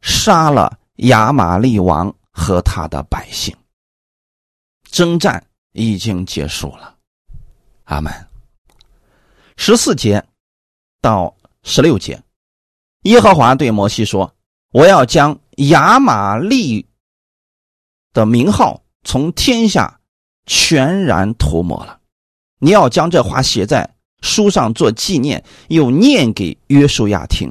[0.00, 2.12] 杀了亚玛利王。
[2.36, 3.56] 和他的百姓，
[4.90, 6.94] 征战已经结束了。
[7.84, 8.12] 阿门。
[9.56, 10.22] 十四节
[11.00, 12.22] 到十六节，
[13.04, 14.34] 耶和华对摩西说
[14.70, 16.86] ：“我要将亚玛利
[18.12, 19.98] 的名号从天下
[20.44, 21.98] 全然涂抹了。
[22.58, 27.50] 你要将这话写在书上做纪念，又念给约书亚听。”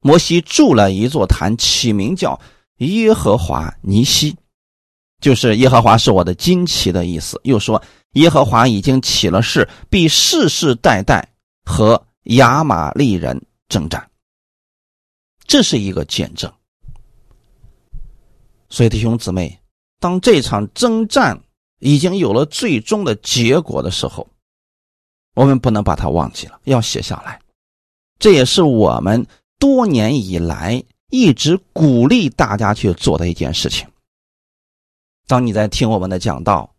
[0.00, 2.40] 摩西筑了一座坛，起名叫。
[2.78, 4.36] 耶和华尼西，
[5.20, 7.40] 就是耶和华是我的旌旗的意思。
[7.44, 11.26] 又说，耶和华已经起了誓，必世世代代
[11.64, 14.10] 和亚玛利人征战。
[15.46, 16.52] 这是一个见证。
[18.68, 19.58] 所以弟兄姊妹，
[19.98, 21.40] 当这场征战
[21.78, 24.28] 已经有了最终的结果的时候，
[25.34, 27.40] 我们不能把它忘记了，要写下来。
[28.18, 29.26] 这也是我们
[29.58, 30.84] 多年以来。
[31.10, 33.86] 一直鼓励大家去做的一件事情。
[35.26, 36.70] 当你在听我们的讲道，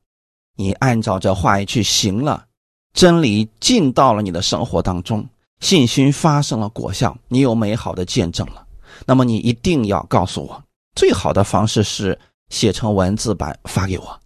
[0.55, 2.45] 你按照这话语去行了，
[2.93, 5.27] 真理进到了你的生活当中，
[5.59, 8.65] 信心发生了果效，你有美好的见证了。
[9.05, 10.63] 那么你一定要告诉我，
[10.95, 12.17] 最好的方式是
[12.49, 14.19] 写成文字版发给我，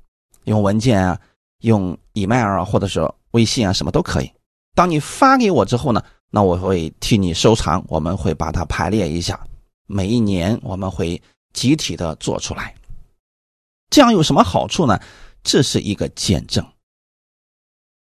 [0.46, 1.20] 用文件啊，
[1.62, 4.32] 用 email 啊，或者是微信啊，什么都可以。
[4.74, 9.38] 当你发给我之后呢，那我会替你收藏，我们会把它排列一下，
[9.92, 11.22] 每一年我们会
[11.54, 12.74] 集体的做出来。
[13.90, 15.00] 这样有什么好处呢？
[15.44, 16.66] 这是一个见证。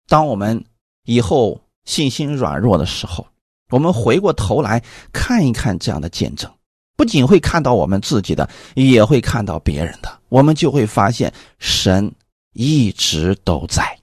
[0.08, 0.64] 当我们
[1.04, 3.26] 以后信心软弱的时候，
[3.70, 4.82] 我们回过头来
[5.12, 6.50] 看一看这样的见证，
[6.96, 12.10] 不仅会看到我们自己的，也会看到别人的，我们就会发现神
[12.52, 13.98] 一直都在。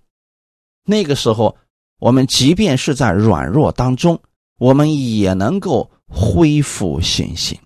[0.84, 1.55] 那个时候，
[1.99, 4.19] 我们即便是在软弱当中，
[4.57, 7.57] 我们也能够恢复信心。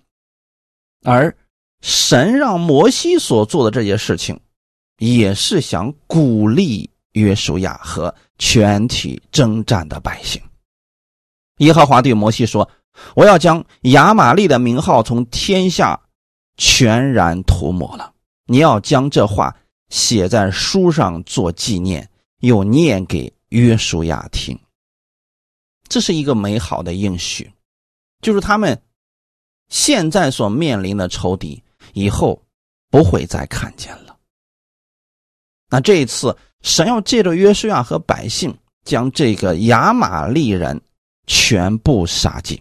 [1.06, 1.34] 而
[1.82, 4.38] 神让摩西所做的这些事情，
[4.98, 10.42] 也是想鼓励约书亚和全体征战的百姓。
[11.58, 12.68] 耶和华对摩西说
[13.14, 15.98] ：“我要将亚玛利的名号从天下
[16.56, 18.12] 全然涂抹了。
[18.46, 19.56] 你要将这话
[19.88, 24.58] 写在书上做纪念，又念给约书亚听。
[25.88, 27.50] 这是一个美好的应许，
[28.20, 28.82] 就是他们
[29.68, 31.62] 现在所面临的仇敌，
[31.92, 32.42] 以后
[32.90, 34.16] 不会再看见了。
[35.68, 40.80] 那这一次，神要借着约书亚和百姓，将这个亚玛利人。”
[41.28, 42.56] 全部杀尽。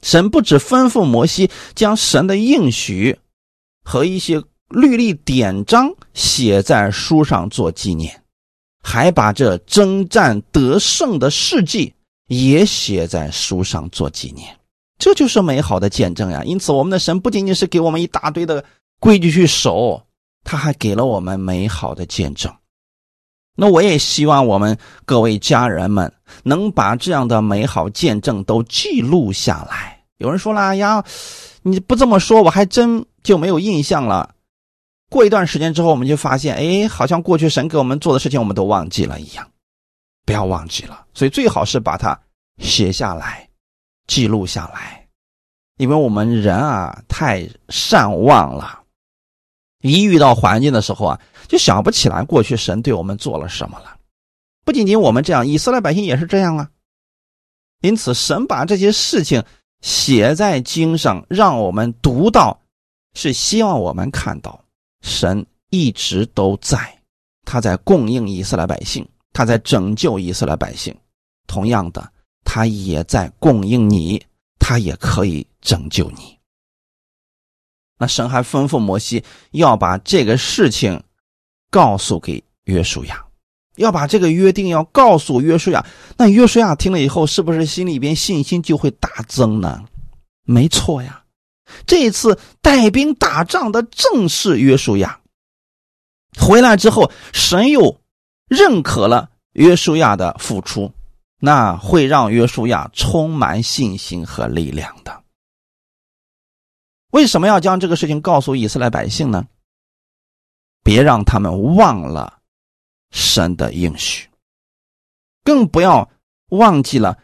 [0.00, 3.18] 神不止吩咐摩西将神的应许
[3.82, 8.22] 和一些律例典章写在书上做纪念，
[8.80, 11.92] 还把这征战得胜的事迹
[12.28, 14.56] 也写在书上做纪念。
[14.98, 16.42] 这就是美好的见证呀！
[16.44, 18.64] 因此，我们的神不仅仅是给我们一大堆的
[18.98, 20.02] 规矩去守，
[20.42, 22.52] 他还给了我们美好的见证。
[23.56, 30.04] 那我也希望我们各位家人们能把这样的美好见证都记录下来。
[30.18, 31.04] 有人说了呀，
[31.62, 34.34] 你不这么说，我还真就没有印象了。
[35.10, 39.46] 过一段时间之后，我们就发现，哎，好像过去神给我们做的事情，我们都忘记了一样。
[40.24, 42.18] 不要忘记了，所以最好是把它
[42.58, 43.48] 写下来，
[44.06, 45.08] 记录下来，
[45.76, 48.82] 因为我们人啊太善忘了。
[49.82, 53.96] 一遇到环境的时候啊，就想不起来过去神对我们做了什么了。
[54.64, 56.70] 不仅仅我们这样，以色列百姓也是这样啊。
[57.82, 59.44] 因此，神把这些事情
[59.82, 62.58] 写在经上，让我们读到，
[63.14, 64.64] 是希望我们看到
[65.02, 66.98] 神一直都在，
[67.44, 70.96] 他在供应以色列百姓，他在拯救以色列百姓。
[71.46, 72.10] 同样的，
[72.46, 74.24] 他也在供应你，
[74.58, 76.38] 他也可以拯救你。
[77.98, 81.02] 那神还吩咐摩西要把这个事情
[81.70, 83.26] 告诉给约书亚，
[83.76, 85.84] 要把这个约定要告诉约书亚。
[86.16, 89.84] 那约书亚听了以后，是不是心里边信心就会大增呢？
[90.44, 91.24] 没错呀，
[91.86, 95.20] 这次带兵打仗的正是约书亚。
[96.38, 97.98] 回来之后，神又
[98.46, 100.92] 认可了约书亚的付出，
[101.38, 105.24] 那会让约书亚充满信心和力量的。
[107.12, 109.46] 为什么要将这个事情告诉以色列百姓呢？
[110.82, 112.40] 别让他们忘了
[113.10, 114.28] 神的应许，
[115.42, 116.08] 更不要
[116.50, 117.18] 忘记了，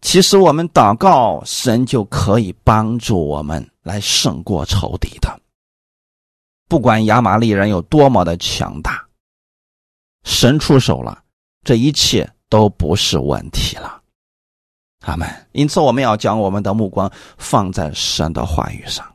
[0.00, 5.40] 其实我们祷告，神就可以帮助我们来胜过仇敌的。
[6.68, 9.06] 不管亚玛利人有多么的强大，
[10.24, 11.22] 神出手了，
[11.64, 14.02] 这一切都不是问题了。
[15.06, 15.26] 阿门。
[15.52, 19.10] 因此，我们要将我们的目光放在神的话语上。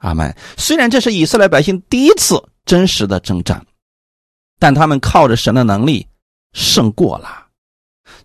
[0.00, 0.36] 阿门。
[0.58, 3.64] 虽然这是以色列百姓第一次真实的征战，
[4.58, 6.06] 但他们靠着神的能力
[6.52, 7.46] 胜过了。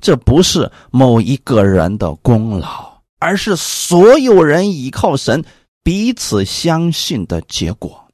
[0.01, 5.41] 这不是某一个人的功劳，而是所有人依靠神、
[5.83, 8.05] 彼此相信的结果。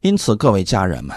[0.00, 1.14] 因此，各位家人们，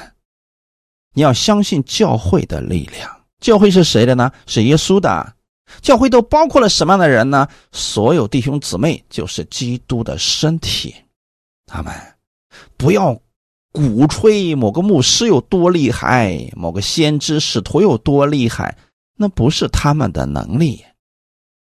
[1.14, 3.13] 你要相信教会的力量。
[3.44, 4.32] 教会是谁的呢？
[4.48, 5.34] 是耶稣的。
[5.82, 7.48] 教会都包括了什么样的人呢？
[7.74, 10.96] 所有弟兄姊妹就是基督的身体。
[11.66, 11.94] 他们
[12.78, 13.14] 不要
[13.74, 18.78] 鼓吹某个牧师有多厉害，某个先知使徒有多厉害，
[19.18, 20.82] 那不是他们的能力，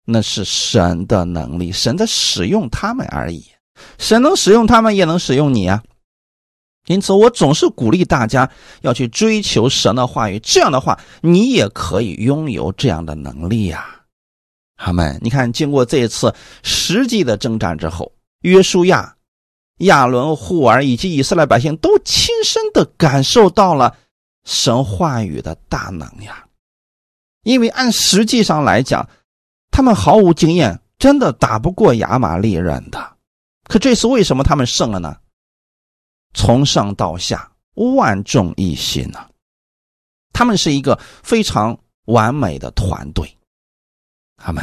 [0.05, 3.45] 那是神的能力，神在使用他们而已。
[3.99, 5.83] 神能使用他们，也能使用你啊。
[6.87, 8.51] 因此，我总是鼓励大家
[8.83, 14.03] 要去追求神的话语，这样的话，你也可以拥有这样的能力呀。
[14.77, 19.15] 他们，你看，经过这一次实际的征战之后，约书亚。
[19.79, 23.97] 亚伦、户尔以及以色列百姓都亲身的感受到了
[24.45, 26.45] 神话语的大能呀！
[27.43, 29.09] 因为按实际上来讲，
[29.73, 33.17] 他们毫无经验，真的打不过亚玛利人的。
[33.65, 35.17] 可这次为什么他们胜了呢？
[36.35, 39.27] 从上到下万众一心呢？
[40.33, 43.39] 他们是一个非常完美的团队。
[44.37, 44.63] 他们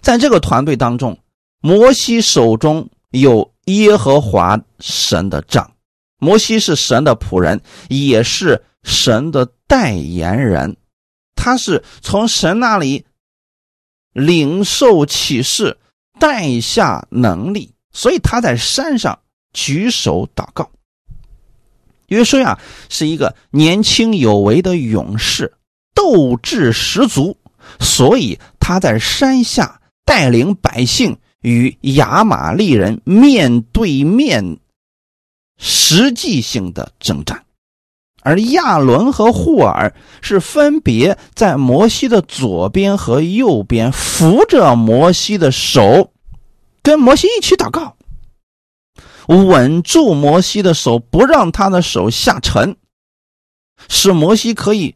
[0.00, 1.16] 在这个团队当中，
[1.60, 5.70] 摩西手中有耶和华神的杖，
[6.18, 10.76] 摩西是神的仆人，也是神的代言人。
[11.34, 13.04] 他是从神那里
[14.12, 15.78] 领受启示，
[16.18, 19.18] 带下能力，所以他在山上
[19.52, 20.70] 举手祷告。
[22.08, 25.54] 约书亚是一个年轻有为的勇士，
[25.94, 27.36] 斗志十足，
[27.80, 34.58] 所以他在山下带领百姓与亚玛利人面对面
[35.58, 37.44] 实际性的征战，
[38.22, 46.12] 而亚伦和霍尔是分别在摩西的左边和右边扶着摩西的手，
[46.82, 47.95] 跟摩西一起祷告。
[49.26, 52.76] 稳住摩西的手，不让他的手下沉，
[53.88, 54.94] 使摩西可以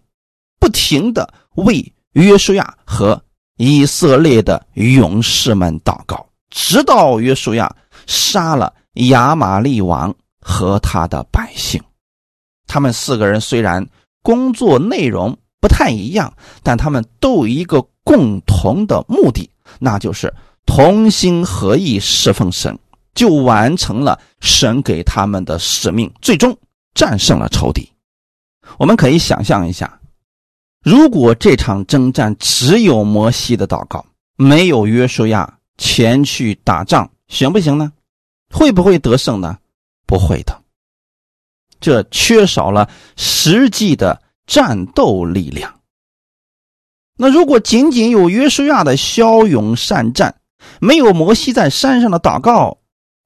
[0.59, 3.23] 不停的为约书亚和
[3.57, 7.75] 以色列的勇士们祷告，直到约书亚
[8.07, 11.83] 杀了亚玛利王和他的百姓。
[12.67, 13.87] 他们四个人虽然
[14.23, 20.33] 工作内容不太一样，但他们都有一个共同的目的，那就是
[20.67, 22.79] 同心合意侍奉神。
[23.15, 26.57] 就完成了神给他们的使命，最终
[26.95, 27.91] 战胜了仇敌。
[28.79, 30.01] 我们可以想象一下，
[30.83, 34.05] 如果这场征战只有摩西的祷告，
[34.37, 37.93] 没有约书亚前去打仗，行不行呢？
[38.53, 39.59] 会不会得胜呢？
[40.07, 40.63] 不会的，
[41.81, 45.81] 这缺少了实际的战斗力量。
[47.17, 50.41] 那如果仅仅有约书亚的骁勇善战，
[50.81, 52.79] 没有摩西在山上的祷告，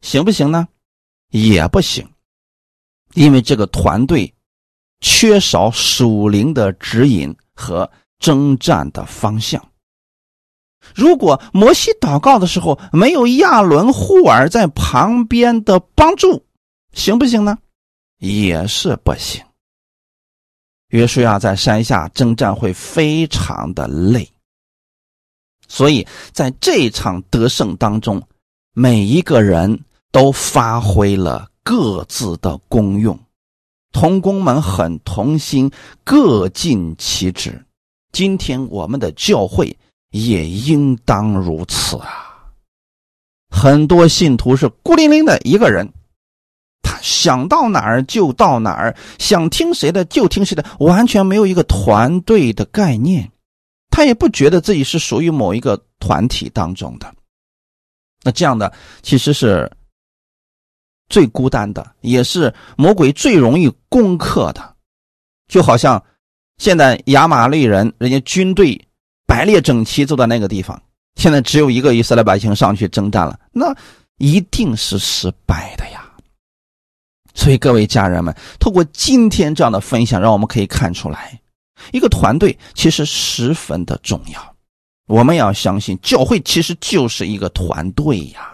[0.05, 0.69] 行不行呢？
[1.31, 2.07] 也不行，
[3.15, 4.33] 因为这个团队
[5.01, 9.67] 缺少属灵的指引和征战的方向。
[10.95, 16.45] 如果摩西祷告的时候没有亚伦、护尔在旁边的帮助，
[16.93, 17.57] 行不行呢？
[18.19, 19.43] 也是不行。
[20.89, 24.31] 约书亚在山下征战会非常的累，
[25.67, 28.23] 所以在这场得胜当中，
[28.75, 29.83] 每一个人。
[30.15, 33.19] 都发挥了各自的功用，
[33.91, 35.69] 同工们很同心，
[36.05, 37.61] 各尽其职。
[38.12, 39.77] 今天我们的教会
[40.11, 42.47] 也应当如此啊！
[43.51, 45.93] 很多信徒是孤零零的一个人，
[46.81, 53.33] 他想到哪儿就到哪儿，想听谁的就听谁的，完全没有一个团队的概念，
[53.91, 57.12] 他也不觉得自己是属于某一个团体当中的。
[58.23, 59.69] 那这样的其实是。
[61.09, 64.75] 最孤单的，也是魔鬼最容易攻克的，
[65.49, 66.03] 就好像
[66.59, 68.81] 现在亚玛利人，人家军队
[69.27, 70.81] 排列整齐坐在那个地方，
[71.17, 73.75] 现在只有一个以色列百姓上去征战了，那
[74.19, 76.01] 一定是失败的呀。
[77.35, 81.41] 所以各位家人们，透过今天这样的分享，让我们可以看出来，
[81.93, 84.55] 一个团队其实十分的重要。
[85.07, 88.54] 我们要相信，教会其实就是一个团队呀。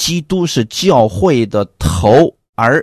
[0.00, 2.82] 基督是教会的头，而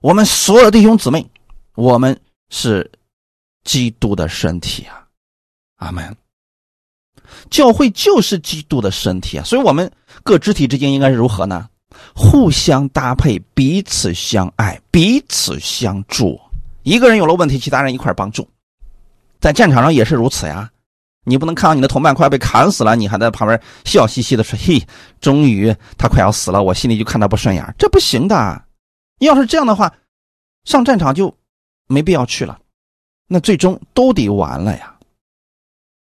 [0.00, 1.28] 我们所有弟兄姊妹，
[1.74, 2.16] 我们
[2.50, 2.88] 是
[3.64, 5.02] 基督的身体啊！
[5.78, 6.16] 阿门。
[7.50, 9.90] 教会就是基督的身体啊，所以我们
[10.22, 11.68] 各肢体之间应该是如何呢？
[12.14, 16.40] 互相搭配，彼此相爱，彼此相助。
[16.84, 18.48] 一个人有了问题，其他人一块帮助。
[19.40, 20.70] 在战场上也是如此呀。
[21.28, 24.80] 你不能看到你的同伴快要被砍死了，你还在旁边笑嘻嘻的说：“嘿，
[25.20, 28.62] 终于他快要死了，我心里就看他不顺眼。”这不行的。
[29.18, 29.92] 要是这样的话，
[30.64, 31.34] 上战场就
[31.88, 32.58] 没必要去了，
[33.26, 34.94] 那最终都得完了呀。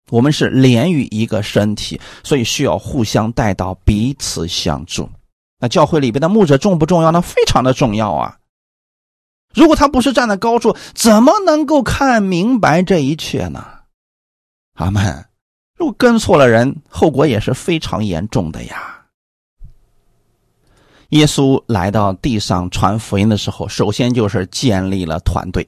[0.09, 5.09] 我们是连于一个身体，所以需要互相带到，彼此相助。
[5.59, 7.21] 那教会里边的牧者重不重要呢？
[7.21, 8.37] 非常的重要啊。
[9.53, 13.72] 如果他不是站在高处，怎么能够看明白这一切呢？
[14.73, 15.25] 阿门。
[15.75, 19.05] 如果跟错了人，后果也是非常严重的呀。
[21.09, 25.67] 耶稣来到地上传福音的时候，首先就是建立了团队，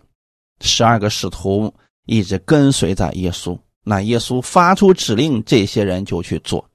[0.61, 1.73] 十二个使徒
[2.05, 3.57] 一直跟随在耶稣。
[3.83, 6.67] 那耶稣发出指令，这些人就去做。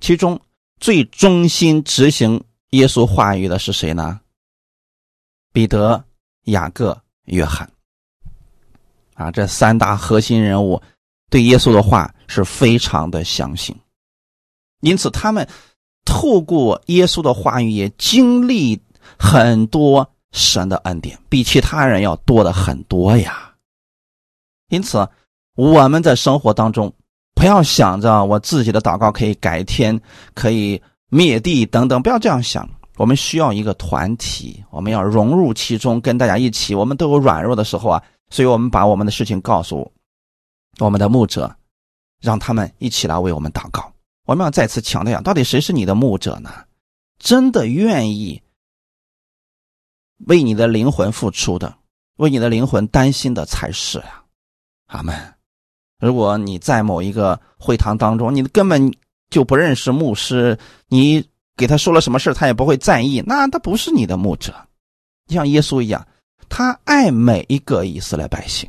[0.00, 0.40] 其中
[0.80, 4.20] 最忠心执行耶稣话语的是谁呢？
[5.52, 6.04] 彼得、
[6.46, 7.70] 雅各、约翰。
[9.14, 10.82] 啊，这三大核心人物。
[11.34, 13.74] 对耶稣的话是非常的相信，
[14.82, 15.44] 因此他们
[16.04, 18.80] 透过耶稣的话语，也经历
[19.18, 23.52] 很多神的恩典，比其他人要多的很多呀。
[24.68, 25.08] 因此，
[25.56, 26.94] 我们在生活当中
[27.34, 30.00] 不要想着我自己的祷告可以改天、
[30.34, 32.64] 可以灭地等等，不要这样想。
[32.96, 36.76] 我们需要一个团体，我们要融入其中，跟大家一起。
[36.76, 39.90] 我们都有软弱的时候啊，所以我们把我们的事情告诉
[40.78, 41.54] 我们的牧者，
[42.20, 43.92] 让他们一起来为我们祷告。
[44.26, 46.50] 我们要再次强调，到底谁是你的牧者呢？
[47.18, 48.42] 真的愿意
[50.26, 51.76] 为你的灵魂付出的，
[52.16, 54.22] 为你的灵魂担心的才是呀。
[54.86, 55.34] 阿门。
[56.00, 58.92] 如果你在某一个会堂当中，你根本
[59.30, 60.58] 就不认识牧师，
[60.88, 61.24] 你
[61.56, 64.54] 给他说了什么事他也不会在意，那他不是你的牧者。
[65.28, 66.06] 像耶稣一样，
[66.48, 68.68] 他爱每一个以色列百姓。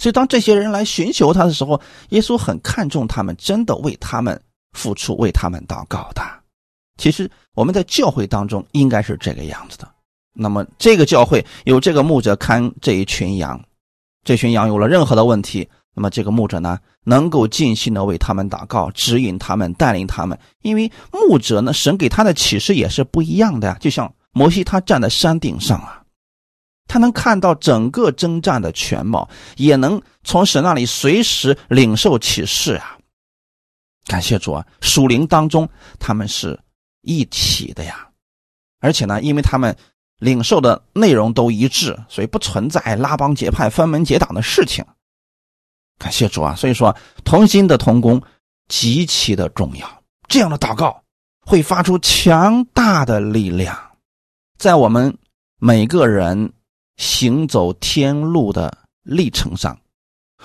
[0.00, 1.78] 所以，当这些人来寻求他的时候，
[2.08, 4.40] 耶稣很看重他们，真的为他们
[4.72, 6.22] 付出，为他们祷告的。
[6.96, 9.86] 其实，我们在教会当中应该是这个样子的。
[10.32, 13.62] 那么，这个教会有这个牧者看这一群羊。
[14.24, 20.38] 这群羊有了任何的问题，那么这个牧者呢，能够尽心的为他们祷告，指引他们，带领他们。
[20.62, 23.76] 因为牧者呢，神给他的启示也是不一样的呀。
[23.80, 25.99] 就像摩西，他站在山顶上啊，
[26.90, 32.98] 他能看到整个征战的全貌，也能从神那里随时领受启示啊。
[34.06, 35.68] 感谢主啊，属灵当中
[36.00, 36.58] 他们是
[37.02, 38.08] 一体的呀，
[38.80, 39.76] 而且呢，因为他们。
[40.20, 44.84] 领受的内容都一致，所以不存在拉帮结派、分门结党的事情。
[45.96, 46.54] 感谢主啊！
[46.54, 48.20] 所以说，同心的同工
[48.68, 50.02] 极其的重要。
[50.28, 51.02] 这样的祷告
[51.40, 53.74] 会发出强大的力量，
[54.58, 55.16] 在我们
[55.58, 56.52] 每个人
[57.00, 58.70] 行走天路的
[59.02, 59.74] 历程上，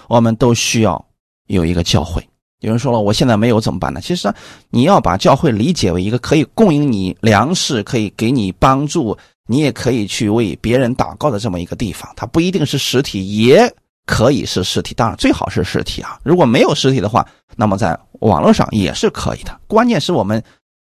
[0.08, 1.06] 我们都需要
[1.48, 2.26] 有一个教会。
[2.62, 4.00] 有人说了，我现在没有怎么办呢？
[4.00, 4.34] 其实，
[4.70, 9.16] 你要把教会理解为一个可以供应你粮食、可以给你帮助。
[9.48, 13.72] 你也可以去为别人祷告的这么一个地方，它不一定是实体，也
[14.06, 14.96] 可以是实体。
[14.96, 16.18] 当然最好是实体啊！
[16.24, 17.28] 如果没有实体的话，
[17.58, 19.60] 那么在网络上也是可以的。
[19.68, 20.42] 关键是我们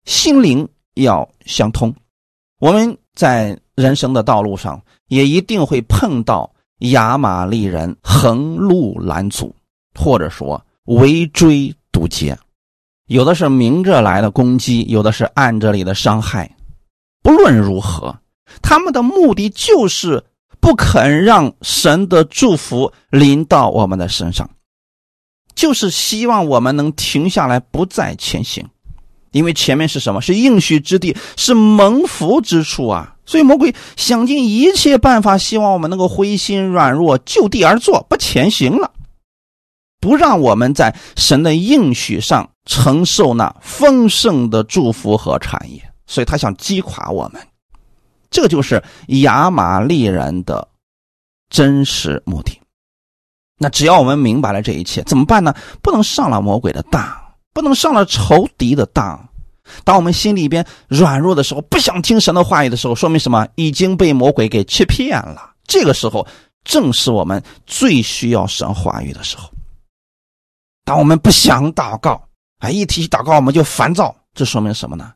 [0.07, 1.95] 心灵要相通。
[2.59, 6.51] 我们在人生的道路上也一定会碰到
[6.91, 9.55] 亚玛力人横路拦阻，
[9.95, 12.37] 或者说围追堵截，
[13.07, 16.51] 有的是明着来的攻击，有的是暗着里的伤害。
[17.23, 18.15] 不论如何。
[18.63, 20.25] 他们的目的就是
[20.59, 24.49] 不肯让神的祝福临到我们的身上，
[25.55, 28.67] 就是希望我们能停下来，不再前行，
[29.33, 30.23] 因为前面是什么？
[30.23, 33.17] 是应许之地，是蒙福之处啊！
[33.29, 38.91] 所以魔鬼想尽一切办法，希望我们能够灰心软弱，就地而坐，不前行了，
[40.01, 45.83] 不让我们在神的应许上承受那丰盛的祝福和产业。
[46.07, 47.47] 所以他想击垮我们。
[48.31, 50.67] 这就是亚玛利人的
[51.51, 52.59] 真实目的。
[53.59, 55.55] 那只要我们明白了这一切，怎么办呢？
[55.83, 57.07] 不能上了魔鬼的当，
[57.53, 59.28] 不能上了仇敌的当。
[59.85, 63.47] 当我们心里边软弱的时候，不想听神的话语的时候，说明什么？
[63.55, 65.53] 已经被魔鬼给欺骗了。
[65.67, 66.27] 这个时候，
[66.65, 69.51] 正是我们最需要神话语的时候。
[70.85, 72.23] 当我们不想祷告，
[72.61, 75.13] 哎，一提起祷告我们就烦躁，这说明什么呢？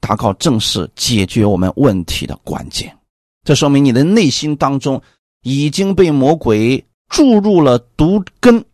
[0.00, 2.96] 祷告正是解决我们问题的关键，
[3.44, 5.00] 这说明你的内心当中
[5.42, 8.64] 已经被魔鬼注入了毒根，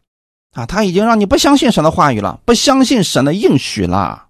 [0.53, 4.28] 啊，他已经让你不相信神的话语了，不相信神的应许了。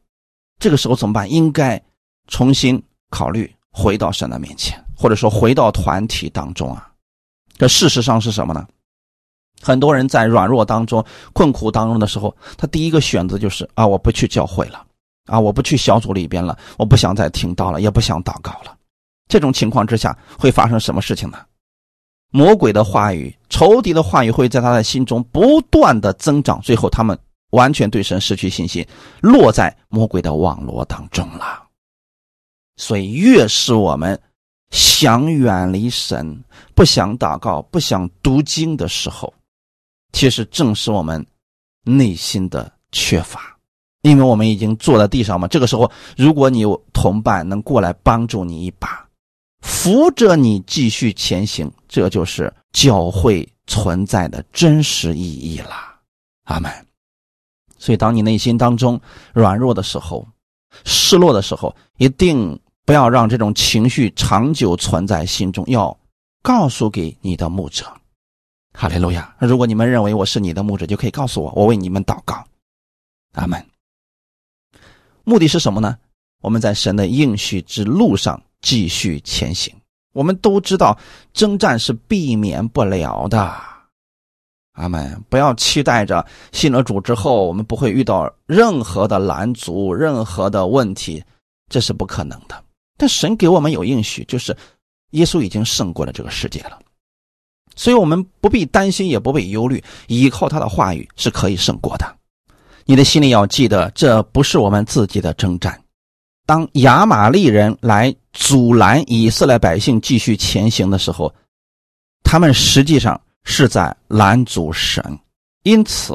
[0.58, 1.30] 这个时候怎么办？
[1.30, 1.82] 应该
[2.26, 6.90] 重新考虑回到神的面前，或者说回到团体当中啊。
[7.56, 8.66] 这事实上是什么呢？
[9.62, 14.84] 很多人在软弱当中、困苦当中的时候，他第一个选择就是啊，我不去教会了。
[15.28, 15.38] 啊！
[15.38, 18.74] 我不去小组里边了，我不想再听到了，也不想祷告了。
[19.28, 21.38] 这种情况之下会发生什么事情呢？
[22.30, 27.18] 魔鬼的话语、仇敌的话语会在他的心中不断的增长，最后他们
[27.50, 28.86] 完全对神失去信心，
[29.20, 31.64] 落在魔鬼的网络当中了。
[32.76, 34.20] 所以，越是我们
[34.70, 36.44] 想远离神、
[36.74, 39.32] 不想祷告、不想读经的时候，
[40.12, 41.26] 其实正是我们
[41.82, 43.56] 内心的缺乏。
[44.02, 49.04] 因为我们已经坐在地上嘛，这个时候，如果你有同伴能过来帮助你一把，
[49.60, 55.74] 扶着你继续前行，这就是教会存在的真实意义了。
[56.44, 56.87] 阿门。
[57.78, 59.00] 所以，当你内心当中
[59.32, 60.26] 软弱的时候、
[60.84, 65.96] 失落的时候，一定不要让这种情绪长久存在心中，要
[66.42, 67.86] 告诉给你的牧者。
[68.72, 69.34] 哈利路亚。
[69.40, 72.44] 如果你们认为我是你的牧者，就可以告诉我，我为你们祷告。
[73.32, 73.64] 阿门。
[75.24, 75.96] 目的是什么呢？
[76.40, 79.74] 我们在神的应许之路上继续前行。
[80.12, 80.98] 我们都知道，
[81.32, 83.67] 征战是避免不了的。
[84.78, 85.20] 阿门！
[85.28, 91.22] 不要期待着信了主之后，我们不会遇到任何的拦阻、任何的问题，
[91.68, 92.62] 这是不可能的。
[92.96, 94.56] 但神给我们有应许，就是
[95.10, 96.78] 耶稣已经胜过了这个世界了，
[97.76, 102.16] 所以我们不必担心，也不必忧虑，依靠他的话语是可以胜过的。
[102.84, 105.78] 你的心里要记得，这不是我们自己的征战。
[106.46, 111.34] 当亚玛利人来阻拦以色列百姓继续前行的时候，
[112.22, 115.18] 他们实际上是在拦阻神，
[115.62, 116.14] 因此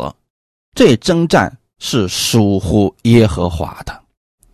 [0.76, 4.04] 这征战是属乎耶和华的。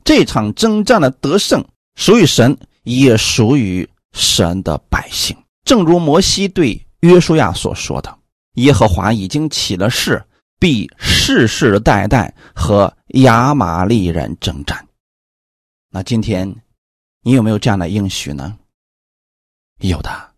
[0.03, 1.63] 这场征战的得胜
[1.95, 5.38] 属于神，也属于神的百姓。
[5.63, 8.17] 正如摩西对约书亚所说的
[8.55, 10.24] ：“耶和华已经起了誓。”
[10.61, 14.86] 必世世代代和亚玛利人征战。
[15.89, 16.53] 那今天
[17.22, 18.57] 你有没有这样的应许呢？
[19.80, 20.28] 有的，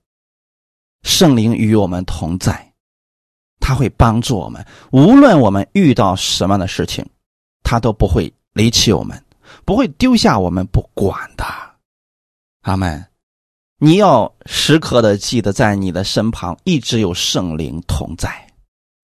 [1.03, 2.73] 圣灵与我们同在，
[3.59, 7.05] 他会帮助我们，无论我们遇到什么样的事情，
[7.63, 9.23] 他都不会离弃我们，
[9.65, 11.45] 不会丢下我们不管的。
[12.61, 13.05] 阿门。
[13.77, 18.47] 你要时刻的记得，在你的身旁一直有圣灵同在，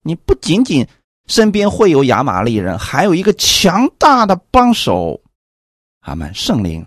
[0.02, 0.86] 你不仅仅。
[1.26, 5.20] 身边会有亚玛力人，还有一个强大的帮手，
[6.00, 6.86] 阿门，圣灵。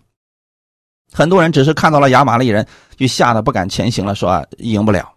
[1.14, 5.14] 很多人只是看到了亚玛力人，就吓得不敢前行了，说赢不了。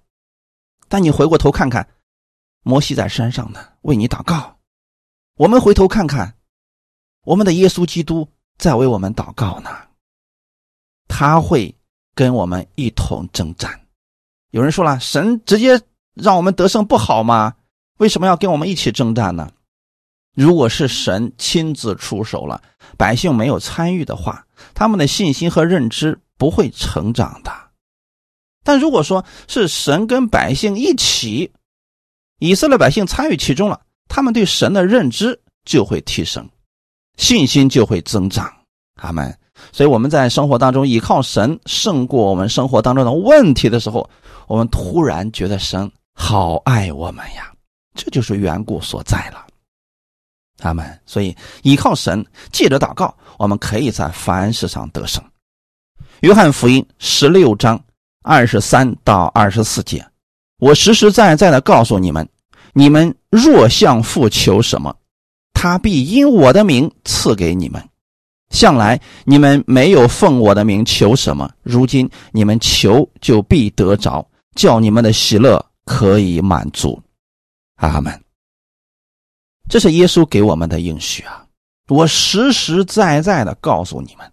[0.89, 1.89] 但你回过头看看，
[2.63, 4.57] 摩西在山上呢，为你祷告。
[5.37, 6.35] 我们回头看看，
[7.25, 8.29] 我们的耶稣基督
[8.59, 9.71] 在为我们祷告呢。
[11.09, 11.75] 他会
[12.15, 13.81] 跟我们一同征战。
[14.51, 15.81] 有人说了，神直接
[16.15, 17.55] 让我们得胜不好吗？
[17.99, 19.51] 为什么要跟我们一起征战呢？
[20.35, 22.61] 如果是神亲自出手了，
[22.97, 24.44] 百姓没有参与的话，
[24.75, 27.53] 他们的信心和认知不会成长的。
[28.63, 31.53] 但如果说是神跟百姓一起，
[32.39, 36.49] 以色列百姓参与其中了，他们对神的认知就会提升，
[37.17, 38.53] 信心就会增长。
[38.97, 39.37] 阿门。
[39.71, 44.09] 所以我们在生活当中依靠神胜过我们生活当中的问题的时候，
[44.49, 47.53] 我们突然觉得神好爱我们呀。
[47.95, 49.47] 这就是缘故所在了，
[50.65, 55.23] 他们所以依靠神，借着祷告，我们可以在凡事上得胜。
[56.21, 57.79] 约翰福音十六章
[58.23, 60.03] 二十三到二十四节，
[60.59, 62.27] 我实实在在的告诉你们：
[62.73, 64.97] 你们若向父求什么，
[65.53, 67.87] 他必因我的名赐给你们。
[68.49, 76.99] 向来你们没有奉我的名求什么，如今你们求就必得着，叫你们的喜乐可以满足。
[77.77, 78.24] 阿门。
[79.69, 81.47] 这是耶稣给我们的应许啊！
[81.89, 84.31] 我实实在在的告诉你们，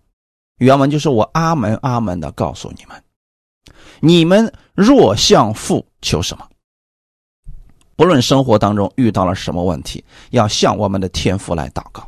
[0.57, 3.03] 原文就是我阿门阿门的告诉你们：
[3.99, 6.47] 你们若向父求什么，
[7.95, 12.07] 不论生活当中遇到了什么问题，要向我们的天父来祷告。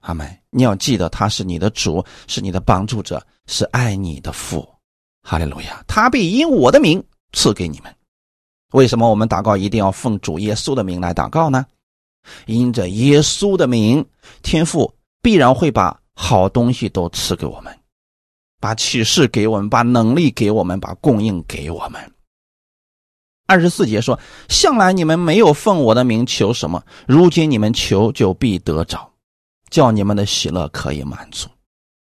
[0.00, 0.38] 阿门！
[0.50, 4.66] 你要记得，他是你的主，是你的帮助者，是爱你的父。
[5.22, 5.84] 哈利路亚！
[5.86, 7.94] 他必因我的名赐给你们。
[8.72, 11.66] 为什么我们祷告一定要奉主耶稣的名来祷告呢？
[12.46, 14.04] 因着耶稣的名，
[14.42, 17.78] 天父必然会把好东西都赐给我们，
[18.60, 22.00] 把启示给我们，把能力给我们，把供应给我们。
[23.46, 24.18] 二十四节说
[24.48, 29.10] ：“向来你们没有奉我的名求什么，如今你们求就必得着，
[29.70, 31.48] 叫你们的喜乐可以满足。”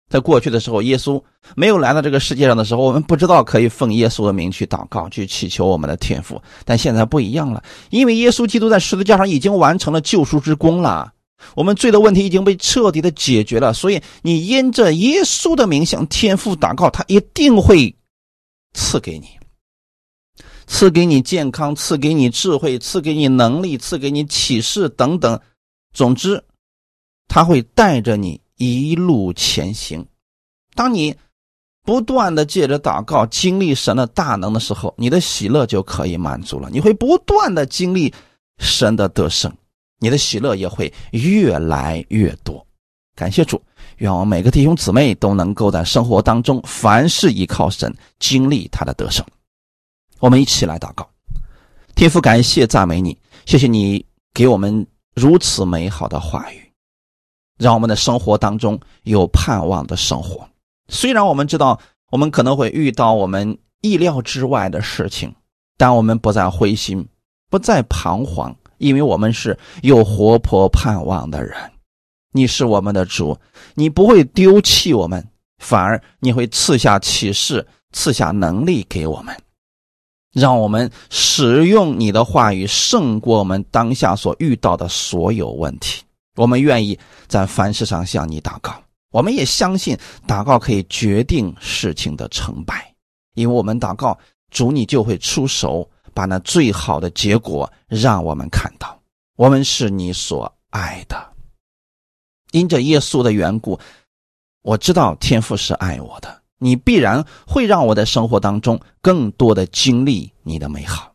[0.09, 1.21] 在过去的时候，耶稣
[1.55, 6.41] 没有来到这个世界上的时候，我们不知道可以奉耶稣的名去祷告、去祈求我们的天赋。
[6.63, 11.11] 但现在不一样了，因为耶稣基督在十字架上已经完成了救赎之功了，
[11.55, 13.73] 我们罪的问题已经被彻底的解决了。
[13.73, 17.93] 所以，你因着耶稣的名向天父祷告，他一定会
[18.73, 19.27] 赐给你，
[20.67, 25.37] 赐给你健康，赐给你智慧，赐给你能力，赐给你启示等等。
[25.93, 26.41] 总之，
[27.27, 28.39] 他会带着你。
[28.57, 30.05] 一路前行，
[30.75, 31.15] 当你
[31.83, 36.69] 不断的借着祷告经历神的大能的时候，你的喜乐就可以满足了。
[36.69, 38.13] 你会不断的经历
[38.57, 39.51] 神的得胜，
[39.99, 42.65] 你的喜乐也会越来越多。
[43.15, 43.61] 感谢主，
[43.97, 49.25] 愿我们每个弟兄姊妹都能够在生活当中凡事依靠神，经历他的得胜。
[50.19, 51.09] 我们一起来祷告，
[51.95, 54.85] 天父，感谢赞美你，谢谢你给我们
[55.15, 56.66] 如此美好的话语。
[57.57, 60.47] 让我们的生活当中有盼望的生活。
[60.89, 61.79] 虽然我们知道
[62.11, 65.33] 我们可能会遇到我们意料之外的事情，
[65.77, 67.07] 但我们不再灰心，
[67.49, 71.55] 不再彷徨，因为我们是有活泼盼望的人。
[72.31, 73.37] 你是我们的主，
[73.75, 75.27] 你不会丢弃我们，
[75.57, 79.35] 反而你会赐下启示，赐下能力给我们，
[80.33, 86.03] 让我们使用你的话语胜过我们当下所遇到的所有问题。
[86.37, 88.73] 我们愿意在凡事上向你祷告，
[89.11, 92.93] 我们也相信祷告可以决定事情的成败，
[93.33, 94.17] 因为我们祷告，
[94.51, 98.97] 主你就会出手，把那最好的结果让我们看到。
[99.35, 101.33] 我们是你所爱的。
[102.51, 103.79] 因着耶稣的缘故，
[104.61, 106.43] 我知道天父是爱我的。
[106.59, 111.13] 你必然会让我的生活当中更多的经历你的美好。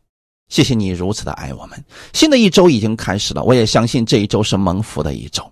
[0.52, 1.82] 谢谢你如此的爱我们。
[2.12, 5.50] 新的一周已经开始了，我也相信这一周是蒙福的一周。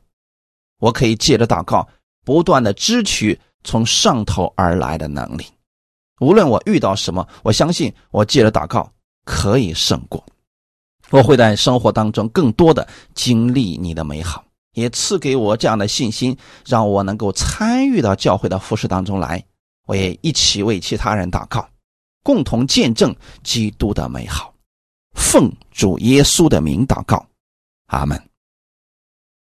[0.78, 1.88] 我可以借着祷告，
[2.22, 5.46] 不断的支取从上头而来的能力。
[6.20, 8.92] 无论我遇到什么，我相信我借着祷告
[9.24, 10.22] 可以胜过。
[11.08, 14.44] 我会在生活当中更多的经历你的美好。
[14.74, 16.36] 也赐给我这样的信心，
[16.66, 19.42] 让我能够参与到教会的服饰当中来。
[19.86, 21.66] 我也一起为其他人祷告，
[22.22, 24.52] 共同见证基督的美好。
[25.12, 27.26] 奉主耶稣的名祷告，
[27.86, 28.29] 阿门。